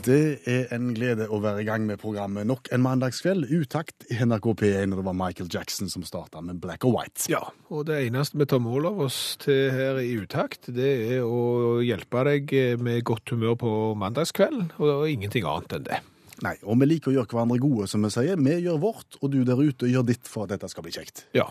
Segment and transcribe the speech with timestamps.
[0.00, 3.50] Det er en glede å være i gang med programmet nok en mandagskveld.
[3.52, 7.26] Utakt i NRK P1, og det var Michael Jackson som starta med Black or White.
[7.32, 11.26] Ja, og det eneste vi tar mål av oss til her i utakt, det er
[11.26, 16.00] å hjelpe deg med godt humør på mandagskvelden, og ingenting annet enn det.
[16.44, 18.38] Nei, og vi liker å gjøre hverandre gode, som vi sier.
[18.40, 21.26] Vi gjør vårt, og du der ute gjør ditt for at dette skal bli kjekt.
[21.36, 21.50] Ja,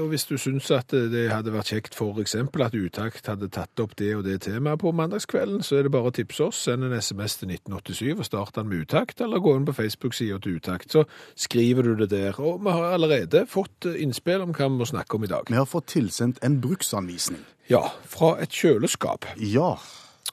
[0.00, 3.94] og hvis du syns at det hadde vært kjekt eksempel at Utakt hadde tatt opp
[3.96, 6.60] det og det temaet på mandagskvelden, så er det bare å tipse oss.
[6.66, 10.40] Send en SMS til 1987 og start den med Utakt, eller gå inn på Facebook-sida
[10.42, 11.06] til Utakt, så
[11.38, 12.38] skriver du det der.
[12.42, 15.48] Og vi har allerede fått innspill om hva vi må snakke om i dag.
[15.48, 17.42] Vi har fått tilsendt en bruksanvisning.
[17.70, 19.76] Ja, fra et kjøleskap Ja,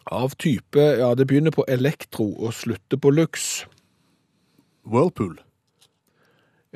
[0.10, 3.68] av type Ja, det begynner på elektro og slutter på lux.
[4.90, 5.38] Whirlpool.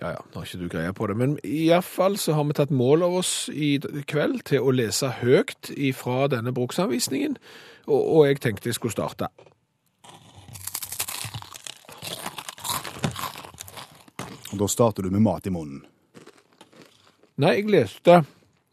[0.01, 2.47] Ja, ja, nå har ikke du greie på det, men i hvert fall så har
[2.49, 3.75] vi tatt mål av oss i
[4.09, 7.37] kveld til å lese høyt ifra denne bruksanvisningen,
[7.85, 9.29] og, og jeg tenkte jeg skulle starte.
[14.53, 15.83] Og da starter du med mat i munnen.
[17.41, 18.19] Nei, jeg leste,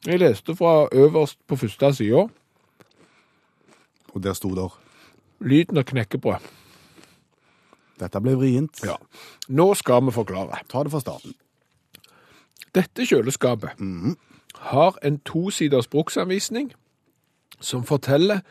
[0.04, 2.28] jeg leste fra øverst på første sida,
[4.10, 4.74] Og der sto der
[5.40, 6.48] lyden av knekkebrød.
[8.00, 8.82] Dette ble vrient.
[8.86, 8.96] Ja.
[9.48, 10.62] Nå skal vi forklare.
[10.70, 11.36] Ta det fra starten.
[12.74, 13.80] Dette kjøleskapet
[14.70, 16.70] har en tosiders bruksanvisning
[17.60, 18.44] som forteller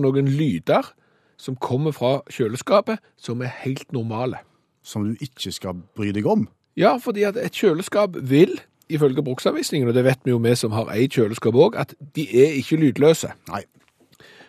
[0.00, 0.88] noen lyder
[1.36, 4.40] som kommer fra kjøleskapet som er helt normale.
[4.82, 6.48] Som du ikke skal bry deg om.
[6.76, 10.72] Ja, fordi at et kjøleskap vil, ifølge bruksanvisningen, og det vet vi jo vi som
[10.72, 13.30] har eid kjøleskap òg, at de er ikke lydløse.
[13.48, 13.62] Nei.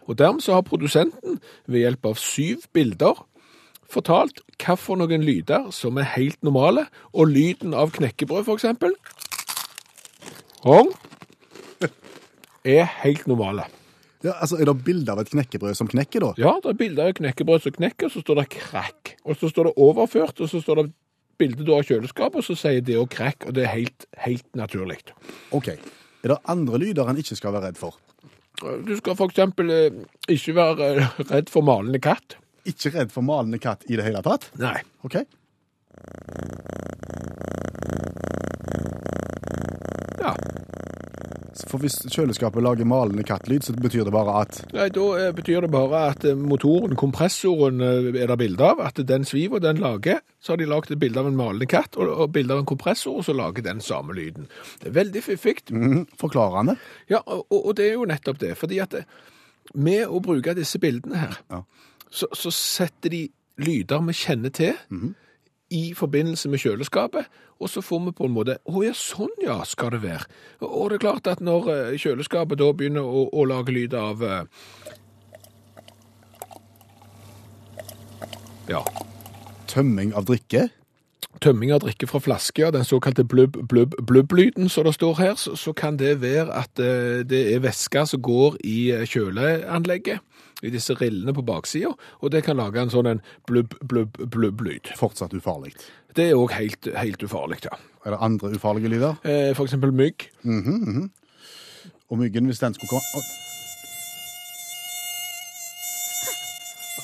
[0.07, 3.23] Og dermed så har produsenten ved hjelp av syv bilder
[3.91, 8.95] fortalt hva for noen lyder som er helt normale, og lyden av knekkebrød for eksempel,
[10.65, 10.89] Hong,
[12.65, 13.67] er helt normale.
[14.25, 16.31] Ja, altså, Er det bilde av et knekkebrød som knekker, da?
[16.41, 19.37] Ja, det er bilder av et knekkebrød som knekker, og så står det krakk, og
[19.37, 20.87] så står det overført, og så står det
[21.37, 24.97] bilde av kjøleskapet, og så sier det òg krakk, og det er helt, helt naturlig.
[25.53, 25.75] OK.
[26.25, 27.99] Er det andre lyder en ikke skal være redd for?
[28.87, 32.37] Du skal for eksempel eh, ikke være eh, redd for malende katt.
[32.65, 34.49] Ikke redd for malende katt i det hele tatt?
[34.61, 34.79] Nei.
[35.05, 35.19] OK.
[40.19, 40.33] Ja.
[41.69, 45.63] For hvis kjøleskapet lager malende kattlyd, så betyr det bare at Nei, Da eh, betyr
[45.65, 48.81] det bare at eh, motoren, kompressoren, eh, er det bilde av.
[48.83, 50.19] At den sviver, den lager.
[50.43, 52.69] Så har de lagd et bilde av en malende katt og, og bilde av en
[52.69, 54.49] kompressor, og så lager den samme lyden.
[54.81, 55.55] Det er veldig fiffig.
[55.71, 56.75] mm, forklarende.
[57.11, 58.55] Ja, og, og det er jo nettopp det.
[58.59, 58.99] fordi at
[59.73, 61.63] med å bruke disse bildene her, Ja.
[62.15, 63.21] Så, så setter de
[63.61, 64.73] lyder vi kjenner til
[65.73, 67.25] i forbindelse med kjøleskapet,
[67.59, 70.27] og så får vi på en måte Å ja, sånn ja, skal det være.
[70.59, 73.95] Og, og det er klart at når eh, kjøleskapet da begynner å, å lage lyd
[73.97, 74.45] av eh,
[78.65, 78.81] Ja.
[79.69, 80.69] Tømming av drikke.
[81.43, 85.73] Tømming av drikke fra flasker, den såkalte blubb, blubb, blubb-lyden som det står her, så,
[85.75, 90.23] kan det være at eh, det er væske som går i eh, kjøleanlegget,
[90.63, 91.91] i disse rillene på baksida,
[92.21, 94.93] og det kan lage en sånn en blubb, blubb, blubb-lyd.
[94.97, 95.75] Fortsatt ufarlig.
[96.15, 97.75] Det er òg helt, helt ufarlig, ja.
[98.05, 99.19] Er det andre ufarlige lyder?
[99.25, 100.29] Eh, For eksempel mygg.
[102.09, 103.25] Og myggen, hvis den skulle komme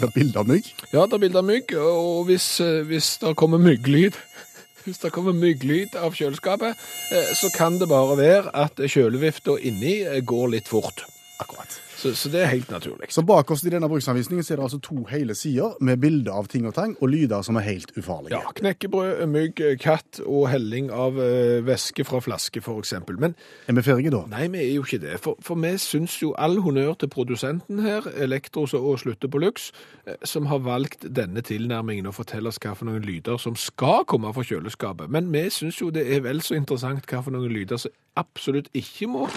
[0.01, 0.67] Er bilde av mygg?
[0.91, 4.17] Ja, det er bilde av mygg, og hvis, eh, hvis det kommer mygglyd
[4.85, 6.77] hvis det kommer mygglyd av kjøleskapet,
[7.13, 11.05] eh, så kan det bare være at kjølevifta inni eh, går litt fort.
[11.41, 11.81] Akkurat.
[12.01, 13.11] Så, så det er helt naturlig.
[13.13, 16.33] Så bak oss i denne bruksanvisningen så er det altså to hele sider med bilder
[16.37, 18.33] av ting og tang, og lyder som er helt ufarlige.
[18.37, 23.19] Ja, knekkebrød, mygg, katt og helling av eh, væske fra flaske, eksempel.
[23.21, 23.35] Men
[23.67, 24.23] Er vi ferdige da?
[24.31, 25.19] nei, vi er jo ikke det.
[25.21, 29.71] For, for vi syns jo all honnør til produsenten her, Elektros og Slutte på Lux,
[30.05, 34.05] eh, som har valgt denne tilnærmingen og forteller oss hva for noen lyder som skal
[34.09, 35.09] komme fra kjøleskapet.
[35.09, 38.69] Men vi syns jo det er vel så interessant hva for noen lyder som absolutt
[38.73, 39.27] ikke må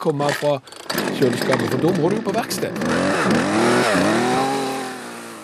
[0.00, 0.56] komme fra
[1.18, 2.76] kjøleskapet, for da må du på verksted.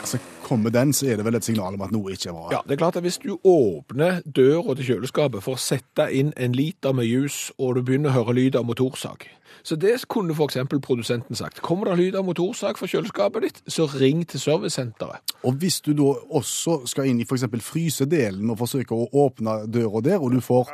[0.00, 2.50] Altså, kommer den, så er det vel et signal om at noe ikke er bra.
[2.54, 6.32] Ja, det er klart at Hvis du åpner døra til kjøleskapet for å sette inn
[6.36, 9.26] en liter med juice, og du begynner å høre lyd av motorsag
[9.66, 10.58] Så det kunne f.eks.
[10.70, 11.60] produsenten sagt.
[11.60, 15.36] Kommer det lyd av motorsag fra kjøleskapet ditt, så ring til servicesenteret.
[15.42, 17.48] Og hvis du da også skal inn i f.eks.
[17.66, 20.70] frysedelen og forsøke å åpne døra der, og du får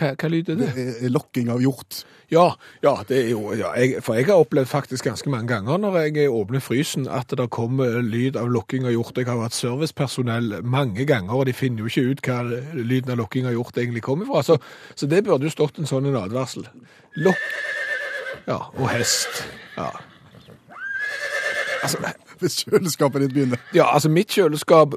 [0.00, 1.10] Hva, hva lyd er det?
[1.12, 1.98] lokking av hjort
[2.32, 2.46] Ja,
[2.80, 5.98] ja, det er jo, ja jeg, for jeg har opplevd faktisk ganske mange ganger når
[6.06, 9.18] jeg åpner frysen at det kommer lyd av lokking av hjort.
[9.18, 12.38] Jeg har vært servicepersonell mange ganger, og de finner jo ikke ut hva
[12.78, 14.44] lyden av lokking av hjort egentlig kommer fra.
[14.46, 14.56] Så,
[14.94, 16.68] så det burde jo stått en sånn en advarsel.
[17.18, 17.42] Lokk
[18.46, 19.42] Ja, og hest.
[19.76, 19.90] Ja.
[21.82, 21.98] Altså,
[22.40, 23.58] hvis kjøleskapet ditt begynner.
[23.74, 24.94] ja, altså mitt kjøleskap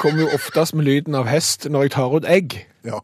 [0.00, 2.58] kommer jo oftest med lyden av hest når jeg tar ut egg.
[2.86, 3.02] Ja.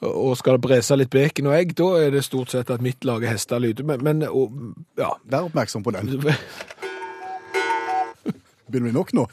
[0.00, 3.04] Og skal det brese litt bacon og egg, da er det stort sett at mitt
[3.04, 3.84] lager hestelyder.
[3.84, 4.54] Men, men og,
[4.96, 5.10] ja.
[5.28, 6.14] Vær oppmerksom på den.
[8.70, 9.24] Begynner vi nok nå?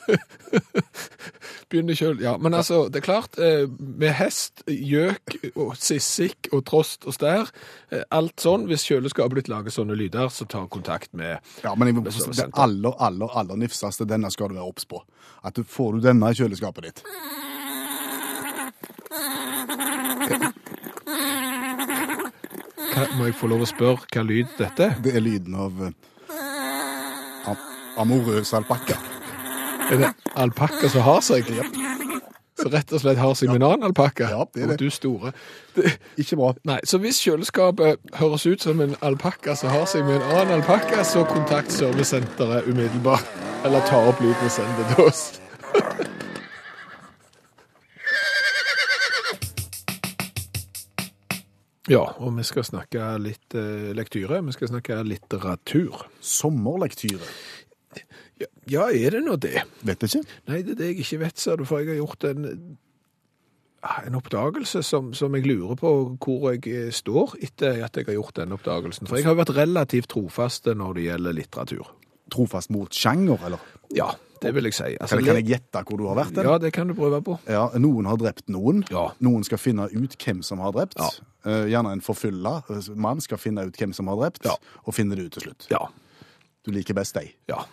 [1.69, 2.17] Begynner sjøl.
[2.23, 7.13] Ja, men altså, det er klart, eh, med hest, gjøk og sissik og trost og
[7.13, 7.51] stær,
[7.93, 11.91] eh, alt sånn, hvis kjøleskapet ditt lager sånne lyder, så ta kontakt med Ja, men
[11.91, 15.03] jeg, må- Med det aller, aller, aller nifseste, denne skal du være obs på.
[15.45, 17.03] At du får du denne i kjøleskapet ditt.
[22.93, 24.93] hva, Må jeg få lov å spørre hva lyd dette er?
[25.03, 25.91] Det er lyden av uh,
[27.97, 28.97] amorøs alpakka.
[29.91, 31.47] Er det alpakka som har seg?
[32.57, 34.27] Så rett og slett har seg med en annen alpakka?
[34.33, 34.73] Ja, det er det.
[34.73, 35.31] Og du store.
[35.75, 36.53] Det, Ikke bra.
[36.65, 40.59] nei, så hvis kjøleskapet høres ut som en alpakka som har seg med en annen
[40.59, 43.29] alpakka, så kontakt servicesenteret umiddelbart.
[43.65, 45.27] Eller ta opp lyden og send det til oss.
[51.87, 54.41] Ja, og vi skal snakke litt eh, lektyre.
[54.43, 56.03] Vi skal snakke litteratur.
[56.19, 57.29] Sommerlektyre.
[58.37, 59.63] Ja, ja, er det nå det?
[59.87, 60.21] Vet ikke.
[60.49, 62.49] Nei, det er det jeg ikke vet, sa du, for jeg har gjort en,
[63.81, 68.09] ah, en oppdagelse som, som jeg lurer på hvor jeg eh, står etter at jeg
[68.11, 69.07] har gjort den oppdagelsen.
[69.09, 71.95] For jeg har vært relativt trofast når det gjelder litteratur.
[72.33, 73.59] Trofast mot sjanger, eller?
[73.95, 74.09] Ja,
[74.41, 74.89] det vil jeg si.
[74.99, 76.35] Altså, Kan, kan jeg gjette hvor du har vært?
[76.43, 77.37] Ja, det kan du prøve på.
[77.47, 78.83] Ja, Noen har drept noen.
[78.91, 79.07] Ja.
[79.23, 80.97] Noen skal finne ut hvem som har drept.
[80.99, 81.09] Ja.
[81.47, 84.57] Eh, gjerne en forfylla eh, mann skal finne ut hvem som har drept, Ja.
[84.85, 85.67] og finne det ut til slutt.
[85.71, 85.85] Ja,
[86.67, 87.33] Du liker best deg.
[87.47, 87.63] ja.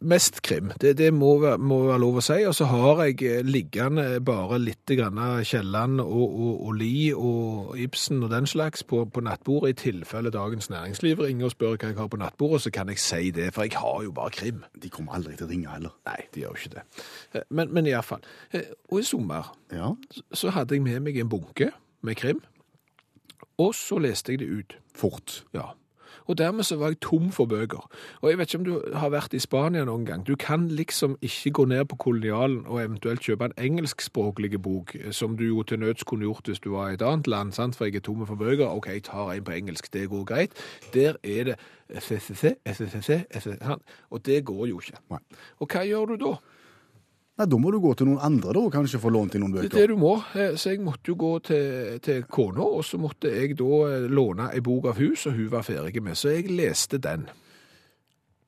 [0.00, 2.38] Mest krim, det, det må, må være lov å si.
[2.48, 8.22] Og så har jeg eh, liggende bare litt Kielland og, og, og Lie og Ibsen
[8.24, 11.98] og den slags på, på nattbordet, i tilfelle Dagens Næringsliv ringer og spør hva jeg
[12.00, 14.62] har på nattbordet, så kan jeg si det, for jeg har jo bare krim.
[14.82, 15.92] De kommer aldri til å ringe heller.
[16.08, 16.86] Nei, de gjør jo ikke det.
[17.34, 18.24] Eh, Men, men iallfall.
[18.90, 19.92] Og i sommer Ja.
[20.10, 21.70] så- så hadde jeg med meg en bunke
[22.02, 22.40] med krim,
[23.58, 24.76] og så leste jeg det ut.
[24.96, 25.44] Fort.
[25.54, 25.72] Ja.
[26.26, 27.88] Og dermed så var jeg tom for bøker.
[28.20, 30.26] Og jeg vet ikke om du har vært i Spania noen gang.
[30.26, 35.12] Du kan liksom ikke gå ned på kolonialen og eventuelt kjøpe en engelskspråklig bok, eh,
[35.12, 37.76] som du jo til nøds kunne gjort hvis du var i et annet land, sant?
[37.76, 38.66] for jeg er tom for bøker.
[38.66, 40.52] OK, jeg tar en på engelsk, det går greit.
[40.94, 41.56] Der er det
[41.90, 43.60] SSC, SSC, SSC,
[44.10, 44.98] og det går jo ikke.
[45.58, 46.34] Og hva gjør du da?
[47.40, 49.54] Nei, Da må du gå til noen andre da, og kanskje få lånt inn noen
[49.56, 49.80] Det er bøker.
[49.80, 50.14] det du må.
[50.36, 54.08] Eh, Så jeg måtte jo gå til, til kona, og så måtte jeg da eh,
[54.12, 56.18] låne ei bok av hun som hun var ferdig med.
[56.20, 57.24] Så jeg leste den.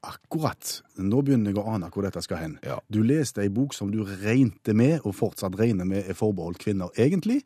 [0.02, 0.80] Akkurat.
[0.98, 2.56] Nå begynner jeg å ane hvor dette skal hen.
[2.66, 2.80] Ja.
[2.90, 6.90] Du leste ei bok som du regnte med, og fortsatt regner med er forbeholdt kvinner
[6.98, 7.44] egentlig,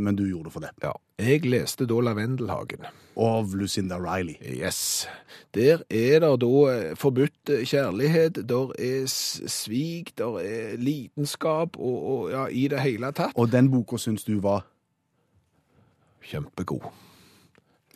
[0.00, 0.70] men du gjorde det for det.
[0.82, 0.92] Ja.
[1.18, 2.86] Jeg leste da Lavendelhagen.
[3.16, 4.36] Av Lucinda Riley.
[4.42, 5.08] Yes.
[5.56, 11.98] Der er det da eh, forbudt eh, kjærlighet, der er svik, der er lidenskap, og,
[12.12, 13.36] og ja, i det hele tatt.
[13.36, 14.66] Og den boka syns du var
[16.26, 16.88] Kjempegod.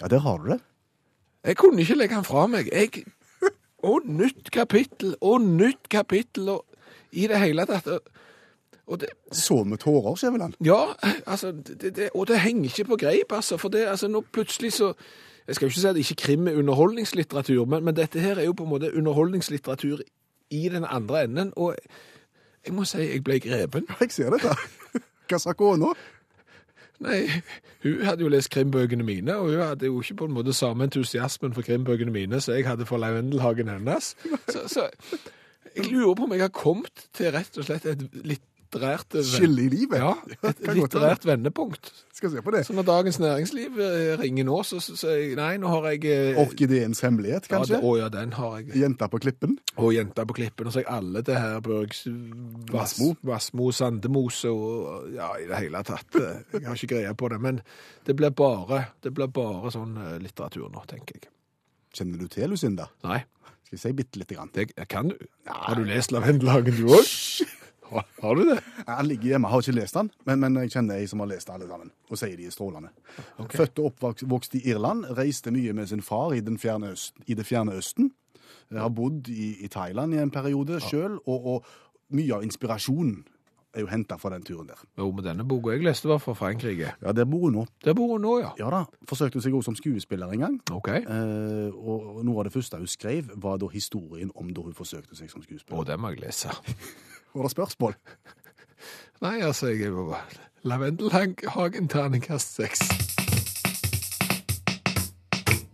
[0.00, 0.60] Ja, der har du det.
[1.44, 2.68] Jeg kunne ikke legge den fra meg.
[2.72, 3.04] Jeg
[3.82, 6.64] Og nytt kapittel, og nytt kapittel, og
[7.12, 7.88] i det hele tatt.
[8.90, 10.54] Og- det, Så med tårer, Skjæveland.
[10.64, 10.80] Ja,
[11.26, 13.56] altså, det, det, og det henger ikke på greip, altså.
[13.56, 14.92] For det, altså, nå plutselig så
[15.48, 18.44] Jeg skal jo ikke si at ikke krim er underholdningslitteratur, men, men dette her er
[18.44, 19.98] jo på en måte underholdningslitteratur
[20.50, 21.52] i den andre enden.
[21.56, 21.74] Og
[22.66, 23.86] jeg må si jeg ble grepen.
[24.00, 24.52] Jeg ser dette.
[25.30, 25.90] Hva sa kona?
[27.00, 27.30] Nei,
[27.82, 30.84] hun hadde jo lest krimbøkene mine, og hun hadde jo ikke på en måte samme
[30.84, 34.10] entusiasmen for krimbøkene mine som jeg hadde for Lavendelhagen hennes.
[34.52, 34.84] Så, så
[35.76, 39.64] jeg lurer på om jeg har kommet til rett og slett et litt litterært Skille
[39.64, 39.98] i livet?
[39.98, 40.12] Ja,
[40.50, 41.90] et litterært vendepunkt.
[42.14, 42.60] Skal se på det.
[42.66, 46.38] Så når Dagens Næringsliv eh, ringer nå, så sier jeg nei, nå har jeg eh,
[46.38, 47.76] Orkideens hemmelighet, ja, kanskje?
[47.80, 48.74] det- Å ja, den har jeg.
[48.82, 49.56] Jenta på klippen?
[49.80, 52.04] Og Jenta på klippen, og så har jeg alle det her Børgs
[52.70, 53.14] Vassmo.
[53.26, 56.14] Vassmo, Sandemose og ja, i det hele tatt.
[56.20, 57.60] eh, Jeg har ikke greie på det, men
[58.06, 61.30] det blir bare, det blir bare sånn eh, litteratur nå, tenker jeg.
[61.96, 62.86] Kjenner du til Lucinda?
[63.02, 63.24] Nei,
[63.66, 64.50] Skal jeg si bitte lite grann?
[64.54, 65.16] det kan du.
[65.50, 67.08] Har du lest Lavendelhagen du òg?
[67.90, 68.58] Har, du det?
[68.86, 71.50] Han ligger hjemme, har ikke lest den, men, men jeg kjenner ei som har lest
[71.50, 72.92] alle sammen, og sier de er strålende.
[73.50, 77.34] Født og oppvokst i Irland, reiste mye med sin far i, den fjerne øst, i
[77.38, 78.12] det fjerne østen.
[78.70, 83.24] Jeg har bodd i, i Thailand i en periode sjøl, og, og mye av inspirasjonen
[83.74, 84.80] er jo henta fra den turen der.
[84.98, 86.92] Jo, men denne boka jeg leste var fra Frankrike.
[87.02, 87.66] Ja, der bor hun nå.
[87.84, 88.50] Der bor hun nå, ja.
[88.58, 88.80] Ja da.
[89.06, 90.56] Forsøkte seg også som skuespiller en gang.
[90.74, 90.88] OK.
[90.98, 95.18] Eh, og noe av det første hun skrev, var da historien om da hun forsøkte
[95.18, 95.86] seg som Å, skuespiller.
[95.92, 96.50] den må jeg lese.
[97.34, 97.94] Var det spørsmål?
[99.24, 100.24] Nei, altså, jeg er bare
[100.64, 102.82] Lavendelhagen terningkast seks.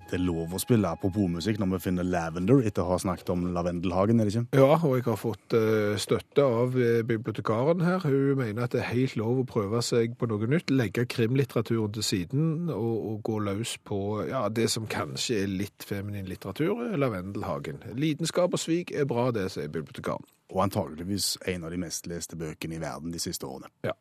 [0.06, 3.48] Det er lov å spille apropos-musikk når vi finner Lavender etter å ha snakket om
[3.56, 4.60] Lavendelhagen, er det ikke?
[4.60, 8.06] Ja, og jeg har fått eh, støtte av eh, bibliotekaren her.
[8.06, 11.96] Hun mener at det er helt lov å prøve seg på noe nytt, legge krimlitteraturen
[11.96, 16.86] til siden og, og gå løs på ja, det som kanskje er litt feminin litteratur,
[16.94, 17.82] Lavendelhagen.
[17.98, 20.22] Lidenskap og svik er bra, det, sier bibliotekaren.
[20.55, 23.71] Og antageligvis en av de mest leste bøkene i verden de siste årene.
[23.85, 23.97] Ja.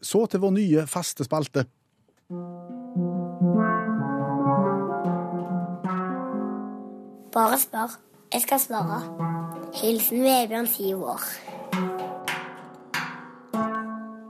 [0.00, 1.64] Så til vår nye faste spalte.
[7.32, 7.98] Bare spør.
[8.32, 9.00] Jeg skal svare.
[9.74, 11.22] Hilsen Vebjørn, syv år.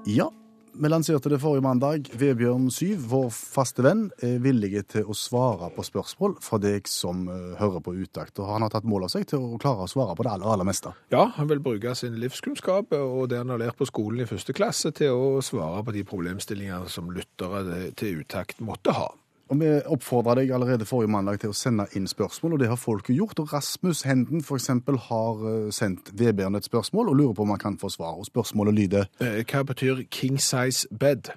[0.06, 0.28] Ja,
[0.78, 2.08] vi lanserte det forrige mandag.
[2.18, 7.26] Vebjørn Syv, vår faste venn, er villig til å svare på spørsmål fra deg som
[7.32, 8.36] eh, hører på utakt.
[8.42, 10.48] Og han har tatt mål av seg til å klare å svare på det aller,
[10.52, 10.92] aller meste.
[11.14, 14.56] Ja, han vil bruke sin livskunnskap og det han har lært på skolen i første
[14.56, 19.10] klasse til å svare på de problemstillinger som lyttere til utakt måtte ha.
[19.48, 22.76] Og Vi oppfordra deg allerede forrige mandag til å sende inn spørsmål, og det har
[22.76, 23.38] folk gjort.
[23.38, 27.52] Og Rasmus Henden for eksempel har eh, sendt Vebjørn et spørsmål og lurer på om
[27.54, 28.16] han kan få svar.
[28.18, 31.30] Og spørsmålet lyder Eh, Hva betyr king size bed?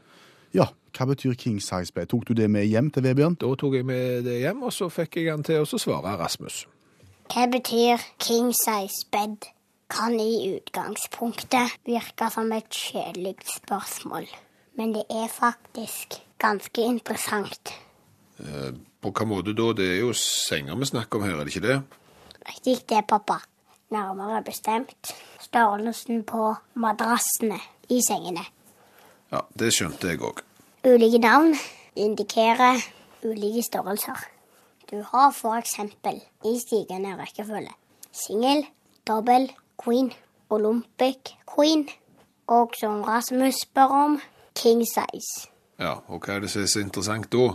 [0.53, 0.65] ja,
[0.97, 2.07] hva betyr king size bed?
[2.09, 3.35] Tok du det med hjem til Vebjørn?
[3.37, 6.63] Da tok jeg med det hjem, og så fikk jeg han til å svare Rasmus.
[7.29, 9.45] Hva betyr king size bed?
[9.89, 14.25] Kan i utgangspunktet virke som et kjedelig spørsmål,
[14.77, 17.73] men det er faktisk ganske interessant.
[18.99, 19.71] På hva måte da?
[19.75, 21.79] Det er jo senger vi snakker om her, er det ikke det?
[22.49, 23.39] Riktig det, pappa.
[23.89, 27.57] Nærmere bestemt størrelsen på madrassene
[27.89, 28.45] i sengene.
[29.31, 30.43] Ja, det skjønte jeg òg.
[30.85, 31.55] Ulike navn
[31.95, 32.79] indikerer
[33.25, 34.17] ulike størrelser.
[34.91, 37.73] Du har for eksempel i stigende rekkefølge
[38.11, 38.65] singel,
[39.07, 40.11] dobbel, queen,
[40.49, 41.87] olympic queen,
[42.47, 44.19] og som Rasmus spør om,
[44.55, 45.49] king size.
[45.79, 47.53] Ja, og hva er det som er så interessant da?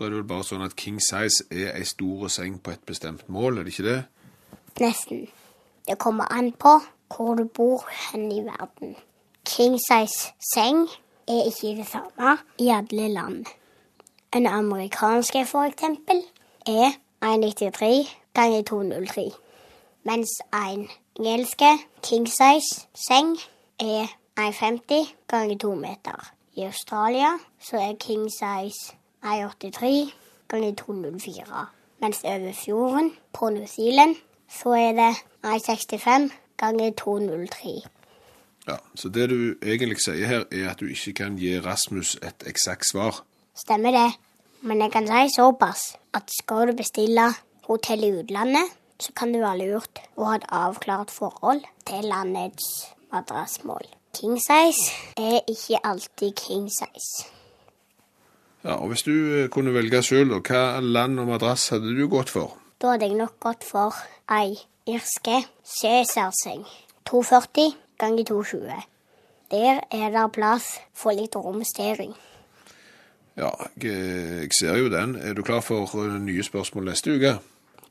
[0.00, 2.80] Da er det vel bare sånn at king size er ei stor seng på et
[2.88, 3.98] bestemt mål, er det ikke det?
[4.80, 5.26] Nesten.
[5.84, 6.70] Det kommer an på
[7.12, 8.94] hvor du bor hen i verden.
[9.44, 10.86] King size seng
[11.28, 13.44] er ikke det samme i alle land.
[14.32, 16.22] En amerikansk for eksempel,
[16.66, 19.30] er 193 ganger 203.
[20.04, 20.88] Mens en
[21.18, 23.36] engelske king size seng
[23.80, 26.32] er 150 ganger 2 meter.
[26.56, 30.14] I Australia så er king size 183
[30.48, 31.66] ganger 204.
[32.00, 34.16] Mens over fjorden på New Zealand
[34.50, 37.82] så er det 165 ganger 203.
[38.68, 42.46] Ja, Så det du egentlig sier her, er at du ikke kan gi Rasmus et
[42.46, 43.22] eksakt svar.
[43.54, 44.10] Stemmer det.
[44.62, 47.30] Men jeg kan si såpass at skal du bestille
[47.68, 48.68] hotell i utlandet,
[49.00, 52.66] så kan det være lurt å ha et avklart forhold til landets
[53.12, 53.86] madrassmål.
[54.14, 57.26] King size er ikke alltid king size.
[58.64, 62.28] Ja, og Hvis du eh, kunne velge sjøl, hva land og madrass hadde du gått
[62.28, 62.58] for?
[62.80, 63.96] Da hadde jeg nok gått for
[64.28, 66.66] ei irske Cæsar-seng.
[67.08, 68.82] 240 ganger 220.
[69.50, 72.12] Der er det plass for litt romstering.
[73.36, 73.48] Ja,
[73.80, 75.16] jeg, eh, jeg ser jo den.
[75.16, 77.38] Er du klar for eh, nye spørsmål neste uke?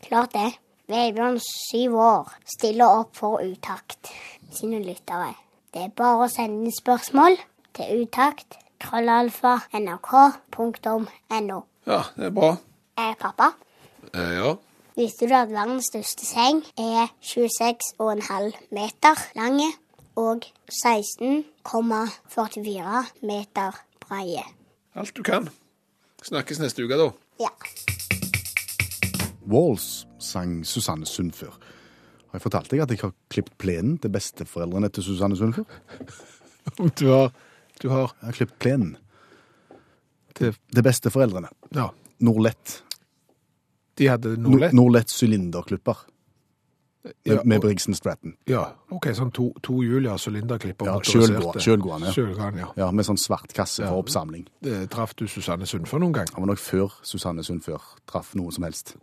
[0.06, 0.54] Klart det.
[0.90, 4.10] Vebjørn, syv år, stiller opp for Utakt
[4.54, 5.36] sine lyttere.
[5.74, 7.38] Det er bare å sende spørsmål
[7.78, 11.60] til utakt krøllalfa nrk.no.
[11.90, 12.52] Ja, det er bra.
[13.00, 13.52] Eh, pappa,
[14.14, 14.54] Eh, ja.
[14.96, 19.72] visste du at verdens største seng er 26,5 meter lange
[20.16, 24.44] og 16,44 meter breie?
[24.96, 25.50] Alt du kan.
[26.24, 27.10] Snakkes neste uke, da.
[27.40, 27.48] Ja.
[29.50, 31.52] Walls sang Susanne Sundfør.
[32.30, 35.64] Har jeg fortalt deg at jeg har klippet plenen til besteforeldrene til Susanne Sundfør?
[36.80, 37.32] Om du har,
[37.82, 38.98] du har Jeg har klippet plenen.
[40.40, 41.50] det, Det beste foreldrene.
[41.76, 42.82] Ja, Norlett.
[43.98, 45.10] de hadde Nor Norlett.
[45.10, 45.96] Sylinderklipper
[47.04, 48.34] med, Ja, med og- Brigsen Stratton.
[48.48, 50.86] Ja, ok, sånn to, to hjul, ja, sylinderklipper.
[50.86, 51.60] Ja, motoriserte.
[51.60, 52.66] sjølgående, ja.
[52.76, 52.86] Ja.
[52.86, 54.48] Ja, Med sånn svart kasse for oppsamling.
[54.62, 56.26] Det Traff du Susanne Sundfør noen gang?
[56.26, 58.96] Det var nok før Susanne Sundfør traff noe som helst.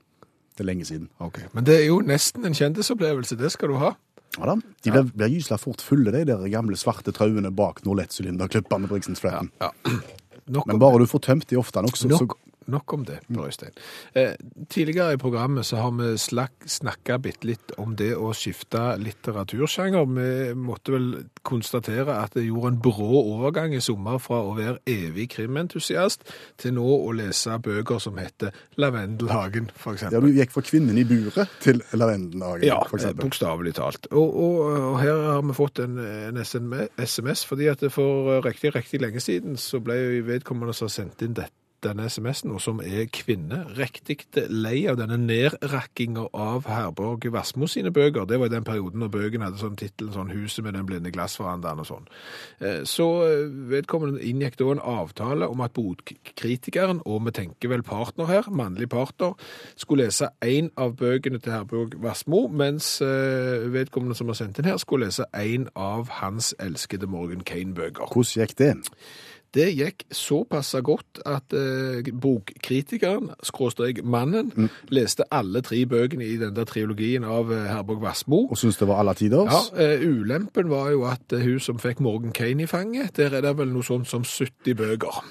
[0.56, 1.08] Det er lenge siden.
[1.20, 3.92] Ok, Men det er jo nesten en kjendisopplevelse, det skal du ha.
[4.36, 8.12] Ja da, De blir, blir gysla fort fulle, de der gamle svarte trauene bak Norlett
[8.12, 9.50] sylinderklipper på Riksens Stratton.
[9.62, 9.72] Ja.
[10.46, 12.26] Nok Men bare du får tømt de ofte nok, så, så
[12.66, 13.74] Nok, om det, Per Øystein.
[14.14, 14.32] Eh,
[14.68, 16.16] tidligere i programmet så har vi
[16.66, 20.06] snakka bitte litt om det å skifte litteratursjanger.
[20.16, 21.06] Vi måtte vel
[21.46, 26.26] konstatere at det gjorde en brå overgang i sommer fra å være evig krimentusiast
[26.58, 31.04] til nå å lese bøker som heter Lavendelhagen, for Ja, du gikk fra Kvinnen i
[31.06, 33.06] buret til Lavendelhagen, Ja, f.eks.
[33.06, 34.10] Ja, bokstavelig talt.
[34.10, 34.58] Og, og,
[34.90, 39.54] og her har vi fått en, en SMS, fordi at for riktig, riktig lenge siden
[39.60, 41.54] så ble vedkommende som sendt inn dette
[41.84, 44.18] denne SMS-en, og som er kvinne, riktig
[44.48, 48.24] lei av denne nedrakkinga av Herborg Vassmo sine bøker.
[48.26, 51.12] Det var i den perioden når bøkene hadde sånn tittel sånn 'Huset med den blinde
[51.12, 52.08] glassverandaen' og sånn.
[52.60, 57.82] Eh, Så eh, vedkommende inngikk da en avtale om at bokkritikeren, og vi tenker vel
[57.82, 59.34] partner her, mannlig partner,
[59.76, 64.64] skulle lese én av bøkene til Herborg Vassmo, mens eh, vedkommende som har sendt inn
[64.64, 68.06] her, skulle lese én av hans elskede Morgan Kane-bøker.
[68.12, 68.74] Hvordan gikk det?
[69.54, 76.54] Det gikk såpass godt at eh, bokkritikeren, skråstrek mannen, leste alle tre bøkene i den
[76.56, 78.42] der trilogien av eh, Herborg Vassmo.
[78.50, 79.72] Og syntes det var alle tiders?
[79.72, 83.34] Ja, eh, Ulempen var jo at eh, hun som fikk Morgan Kane i fanget, der
[83.34, 85.22] er det vel noe sånt som 70 bøker.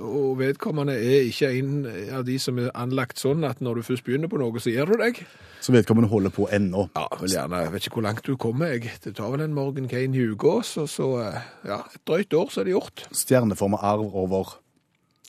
[0.00, 4.04] Og vedkommende er ikke en av de som er anlagt sånn at når du først
[4.06, 5.20] begynner på noe, så gir du deg.
[5.64, 6.86] Så vedkommende holder på ennå.
[6.96, 7.62] Ja, vel gjerne.
[7.64, 8.74] Jeg vet ikke hvor langt du kommer.
[8.74, 8.92] Jeg.
[9.04, 12.52] Det tar vel en Morgan Kane i og så, så eh, ja, et drøyt år
[12.52, 13.06] så er det gjort.
[13.12, 14.56] Stjerneforma arv over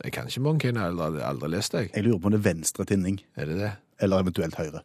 [0.03, 1.87] Jeg kan ikke Morgan Kane, jeg har aldri, aldri lest det.
[1.87, 1.91] jeg.
[1.95, 3.71] Jeg lurer på om det er venstre tinning, Er det det?
[3.99, 4.81] eller eventuelt høyre.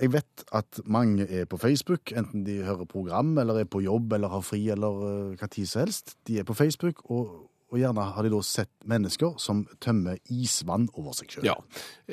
[0.00, 4.12] Jeg vet at mange er på Facebook, enten de hører program, eller er på jobb,
[4.12, 6.16] eller har fri, eller uh, hva tid som helst.
[6.28, 10.88] De er på Facebook, og, og gjerne har de da sett mennesker som tømmer isvann
[10.94, 11.48] over seg sjøl.
[11.48, 11.56] Ja.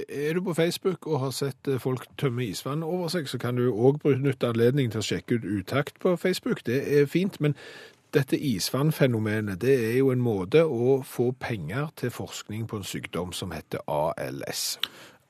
[0.07, 3.59] Er du på Facebook og har sett eh, folk tømme isvann over seg, så kan
[3.59, 6.63] du òg benytte anledningen til å sjekke ut Utakt på Facebook.
[6.65, 7.37] Det er fint.
[7.43, 7.53] Men
[8.13, 13.33] dette isvannfenomenet det er jo en måte å få penger til forskning på en sykdom
[13.33, 14.77] som heter ALS.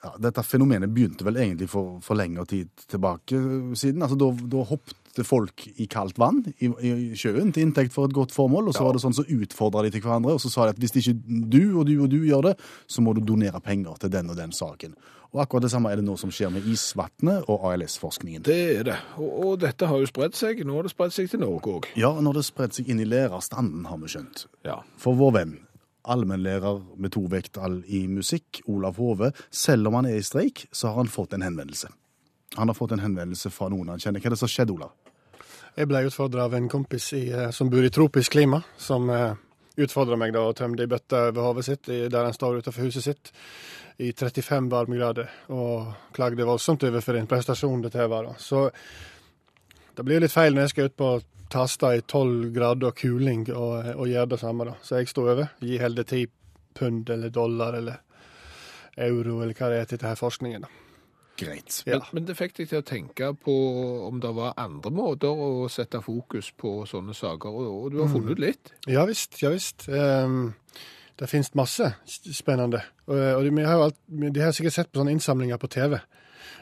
[0.03, 3.37] Ja, dette fenomenet begynte vel egentlig for, for lengre tid tilbake
[3.79, 4.01] siden.
[4.03, 8.15] Altså, da, da hoppet folk i kaldt vann i, i sjøen til inntekt for et
[8.17, 8.87] godt formål, og så Ja.
[8.89, 11.15] var det sånn så utfordra de til hverandre, og så sa de at hvis ikke
[11.53, 12.55] du og du og du gjør det,
[12.89, 14.95] så må du donere penger til den og den saken.
[15.33, 18.43] Og akkurat det samme er det nå som skjer med isvannet og ALS-forskningen.
[18.45, 18.97] Det er det.
[19.17, 20.59] Og, og dette har jo spredt seg.
[20.67, 21.87] Nå har det spredt seg til Norge òg.
[21.97, 24.43] Ja, når det spredt seg inn i lærerstanden, har vi skjønt.
[24.67, 24.81] Ja.
[25.01, 25.55] For vår venn,
[26.03, 30.91] allmennlærer med to vekttall i musikk, Olav Hove, selv om han er i streik, så
[30.91, 31.91] har han fått en henvendelse.
[32.55, 34.21] Han har fått en henvendelse fra noen han kjenner.
[34.21, 34.91] Hva er det som har skjedd, Olav?
[35.73, 39.33] Jeg ble utfordra av en kompis i, eh, som bor i tropisk klima, som eh,
[39.81, 43.07] utfordra meg da og tømte ei bøtte over hodet sitt der han står utenfor huset
[43.07, 43.31] sitt
[43.97, 48.31] i 35 varmegrader, og klagde voldsomt over for en prestasjon dette var.
[48.37, 48.67] Så
[49.97, 51.11] det blir litt feil når jeg skal ut på
[51.53, 54.65] Tasta i 12 grader og kuling og, og gjøre det samme.
[54.65, 54.77] da.
[54.81, 55.51] Så jeg står over.
[55.61, 56.25] Gi heller 10
[56.73, 57.99] pund eller dollar eller
[58.97, 60.65] euro eller hva det er til denne forskningen.
[60.65, 60.71] da.
[61.37, 61.83] Greit.
[61.85, 61.97] Ja.
[61.97, 63.53] Men, men det fikk deg til å tenke på
[64.07, 68.11] om det var andre måter å sette fokus på sånne saker, og, og du har
[68.11, 68.73] funnet ut litt.
[68.89, 69.87] Ja visst, ja visst.
[69.89, 70.53] Um,
[71.17, 72.83] det finnes masse spennende.
[73.07, 75.97] Og, og de, har jo alt, de har sikkert sett på sånne innsamlinger på TV.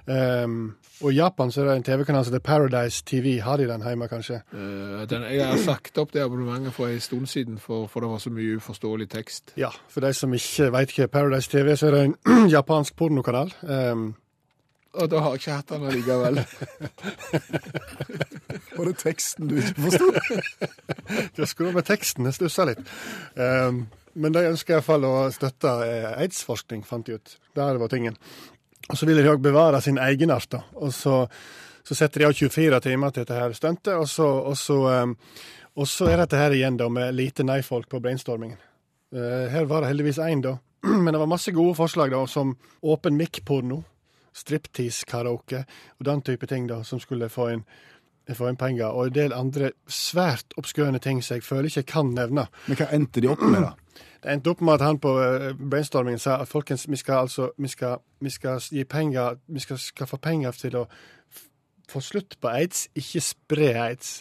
[0.10, 3.40] Ehm, og i Japan så er det en TV-kanal som heter Paradise TV.
[3.42, 4.42] Har de den hjemme, kanskje?
[4.54, 8.10] Uh, den, jeg har sagt opp det abonnementet for en stund siden, for, for det
[8.10, 9.54] var så mye uforståelig tekst.
[9.58, 12.96] Ja, for de som ikke vet hva Paradise TV er, så er det en japansk
[12.96, 13.54] pornokanal.
[13.62, 14.12] Um,
[14.94, 16.42] Og da har jeg ikke hatt den allikevel.
[18.78, 20.12] Var det teksten du ikke forsto?
[21.38, 22.80] Jeg skulle med teksten, jeg stussa litt.
[23.36, 27.36] Um, men de ønsker iallfall å støtte eh, aids-forskning, fant de ut.
[27.56, 28.18] Der var tingen.
[28.90, 30.64] Og så ville de òg bevare sin egenart, da.
[30.82, 31.22] Og så,
[31.86, 35.16] så setter de av 24 timer til dette her stuntet, og så, og ehm,
[35.80, 38.60] og så er dette her igjen da med lite nei-folk på brainstormingen.
[39.16, 40.58] Uh, her var det heldigvis én, da.
[41.04, 43.82] Men det var masse gode forslag, da, som åpen mic-porno,
[44.36, 45.64] striptease-karaoke
[46.00, 47.66] og den type ting, da, som skulle få inn
[48.32, 51.88] få inn penger, og en del andre svært oppskøne ting som jeg føler ikke jeg
[51.90, 52.46] kan nevne.
[52.70, 53.74] Men hva endte de opp med, da?
[54.24, 57.50] Det endte opp med at han på eh, brainstormingen sa at folkens, vi skal altså
[57.58, 60.86] vi skal, vi skal gi penger Vi skal skaffe penger til å
[61.92, 64.12] få slutt på aids, ikke spre aids.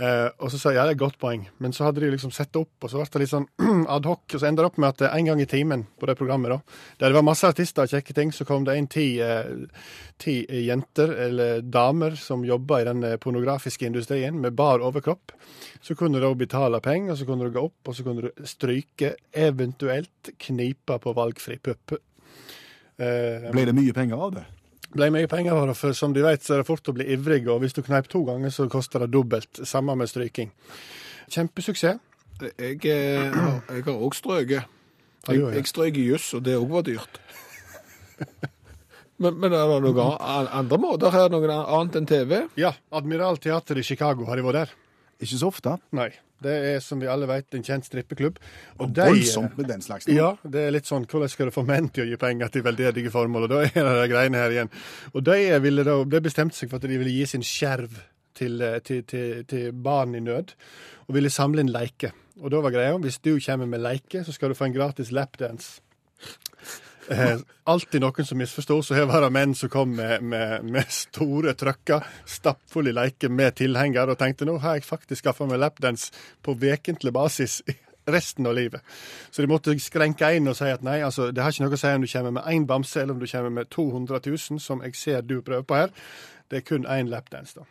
[0.00, 2.08] Eh, og så sa jeg ja, det er et godt poeng, men så hadde de
[2.14, 3.46] liksom sett det opp, og så ble det litt sånn
[3.96, 4.22] adhoc.
[4.32, 6.78] Og så enda det opp med at en gang i timen på det programmet, da,
[7.02, 9.52] der det var masse artister og kjekke ting, så kom det inn ti, eh,
[10.22, 15.36] ti jenter, eller damer, som jobba i den eh, pornografiske industrien med bar overkropp.
[15.84, 18.48] Så kunne du betale penger, og så kunne du gå opp, og så kunne du
[18.48, 21.98] stryke, eventuelt knipe på valgfri pupp.
[23.02, 24.44] Eh, Ble det mye penger av det?
[24.92, 27.08] Ble mye penger for det, for som de vet, så er det fort å bli
[27.14, 29.62] ivrig, og hvis du kneip to ganger, så koster det dobbelt.
[29.68, 30.52] Samme med stryking.
[31.32, 32.00] Kjempesuksess.
[32.42, 34.80] Jeg, eh, jeg har òg strøket.
[35.28, 37.20] Jeg, jeg strøk i juss, og det òg var dyrt.
[39.22, 40.16] Men, men er det noen
[40.50, 42.32] andre måter her, noe annet enn TV?
[42.58, 44.72] Ja, Admiral Teater i Chicago, har de vært der?
[45.22, 45.76] Ikke så ofte.
[45.94, 46.10] Nei.
[46.42, 48.38] Det er, som vi alle vet, en kjent strippeklubb.
[48.82, 50.08] Og de- Voldsomt med den slags.
[50.10, 52.64] Ja, det er litt sånn hvordan skal du få menn til å gi penger til
[52.66, 54.72] veldedige formål, og da er det de greiene her igjen.
[55.14, 57.94] Og de ville da, de bestemte seg for at de ville gi sin skjerv
[58.34, 60.56] til, eh, til, til, til barn i nød,
[61.06, 62.10] og ville samle inn leike.
[62.42, 65.12] Og da var greia, hvis du kommer med leike, så skal du få en gratis
[65.14, 65.78] lapdance.
[67.10, 70.90] Eh, alltid noen som misforstår, så her var det menn som kom med, med, med
[70.94, 76.12] store trøkker, stappfulle leker med tilhenger, og tenkte nå har jeg faktisk skaffa meg lapdance
[76.44, 77.60] på vekentlig basis
[78.06, 78.82] resten av livet.
[79.30, 81.82] Så de måtte skrenke inn og si at nei, altså, det har ikke noe å
[81.82, 84.82] si om du kommer med én bamse, eller om du kommer med 200 000, som
[84.86, 85.94] jeg ser du prøver på her.
[86.50, 87.66] Det er kun én lapdance, da.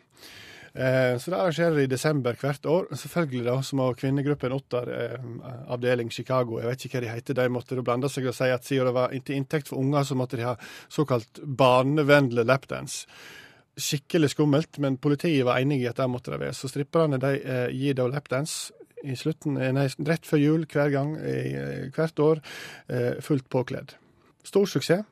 [0.74, 2.86] Eh, så det arrangerer de i desember hvert år.
[2.96, 5.26] Selvfølgelig da, så må kvinnegruppen Ottar, eh,
[5.72, 8.48] avdeling Chicago, jeg vet ikke hva de heter, de måtte da blande seg og si
[8.48, 10.56] at siden det var ikke inntekt for unger, så måtte de ha
[10.88, 13.06] såkalt barnevennlig lapdance.
[13.76, 16.56] Skikkelig skummelt, men politiet var enig i at det måtte det være.
[16.56, 18.72] Så stripperne de eh, gir da lapdance
[19.04, 22.40] i slutten, eh, nei, rett før jul hver gang, i, hvert år,
[23.20, 23.96] fullt påkledd.
[24.44, 25.04] Stor suksess.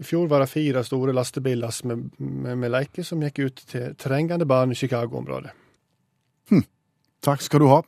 [0.00, 3.92] I fjor var det fire store lastebillass med, med, med leker som gikk ut til
[4.00, 5.52] trengende barn i Chicago-området.
[7.20, 7.82] Takk skal du ha,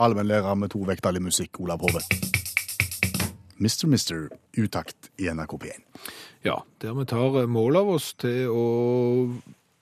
[0.00, 2.00] allmennlærer med to vekttall i musikk, Olav Hove.
[3.60, 3.84] Mr.
[3.92, 5.84] Mister, utakt i NRK P1.
[6.46, 8.64] Ja, der vi tar eh, mål av oss til, å,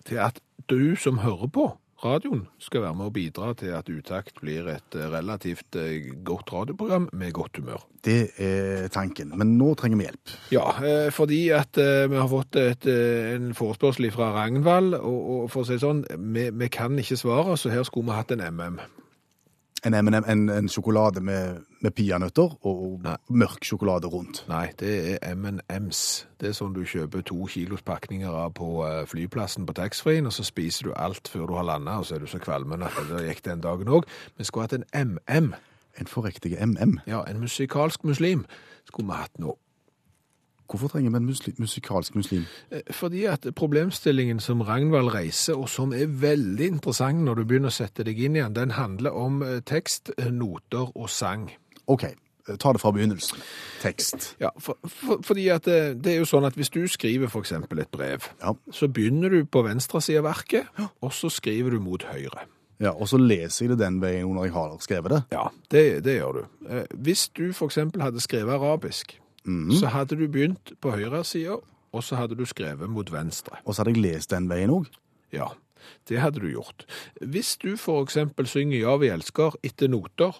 [0.08, 1.68] til at du som hører på
[2.04, 6.52] radioen skal være med å bidra til at Utakt blir et eh, relativt eh, godt
[6.52, 7.86] radioprogram med godt humør.
[8.06, 10.34] Det er tanken, men nå trenger vi hjelp.
[10.54, 15.64] Ja, eh, fordi at vi har fått et, en forespørsel fra Ragnvald, og, og for
[15.64, 16.04] å si det sånn,
[16.36, 18.80] vi, vi kan ikke svare, så her skulle vi hatt en MM.
[19.86, 23.12] En, M&M, en, en sjokolade med, med peanøtter og Nei.
[23.30, 24.40] mørk sjokolade rundt.
[24.50, 26.00] Nei, det er M&M's.
[26.40, 30.34] Det er sånn du kjøper to kilos pakninger av på eh, flyplassen på taxfree-en, og
[30.34, 33.12] så spiser du alt før du har landet, og så er du så kvalmende at
[33.12, 34.18] det gikk den dagen også.
[34.40, 35.54] Vi skulle hatt en MM.
[35.96, 36.98] En forriktig MM.
[37.06, 38.42] Ja, en musikalsk muslim
[38.90, 39.54] skulle vi hatt nå.
[40.66, 42.44] Hvorfor trenger vi en muslim, musikalsk muslim?
[42.70, 47.70] Eh, Fordi at problemstillingen som Ragnvald reiser, og som er veldig interessant når du begynner
[47.70, 51.50] å sette deg inn i den, den handler om eh, tekst, eh, noter og sang.
[51.86, 52.04] OK,
[52.58, 53.38] ta det fra begynnelsen.
[53.82, 54.32] Tekst.
[54.42, 57.42] Ja, for, for, fordi at det, det er jo sånn at hvis du skriver for
[57.46, 58.52] eksempel et brev, Ja.
[58.74, 60.66] så begynner du på venstre side av verket,
[61.02, 62.46] og så skriver du mot høyre.
[62.80, 65.22] ja, Og så leser jeg det den veien når jeg har skrevet det.
[65.32, 66.42] Ja, det, det gjør du.
[67.06, 69.16] Hvis du for eksempel hadde skrevet arabisk,
[69.78, 71.58] så hadde du begynt på høyre side,
[71.92, 73.60] og så hadde du skrevet mot venstre.
[73.64, 74.88] Og så hadde jeg lest den veien òg.
[75.34, 75.52] Ja,
[76.08, 76.86] det hadde du gjort.
[77.20, 80.34] Hvis du eksempel synger Ja, vi elsker etter noter,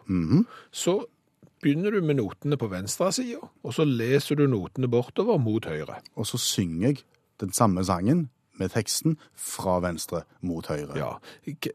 [0.73, 1.05] så
[1.63, 6.01] begynner du med notene på venstre side, og så leser du notene bortover mot høyre.
[6.17, 7.05] Og så synger jeg
[7.41, 8.29] den samme sangen
[8.61, 10.97] med teksten fra venstre mot høyre.
[10.99, 11.13] Ja.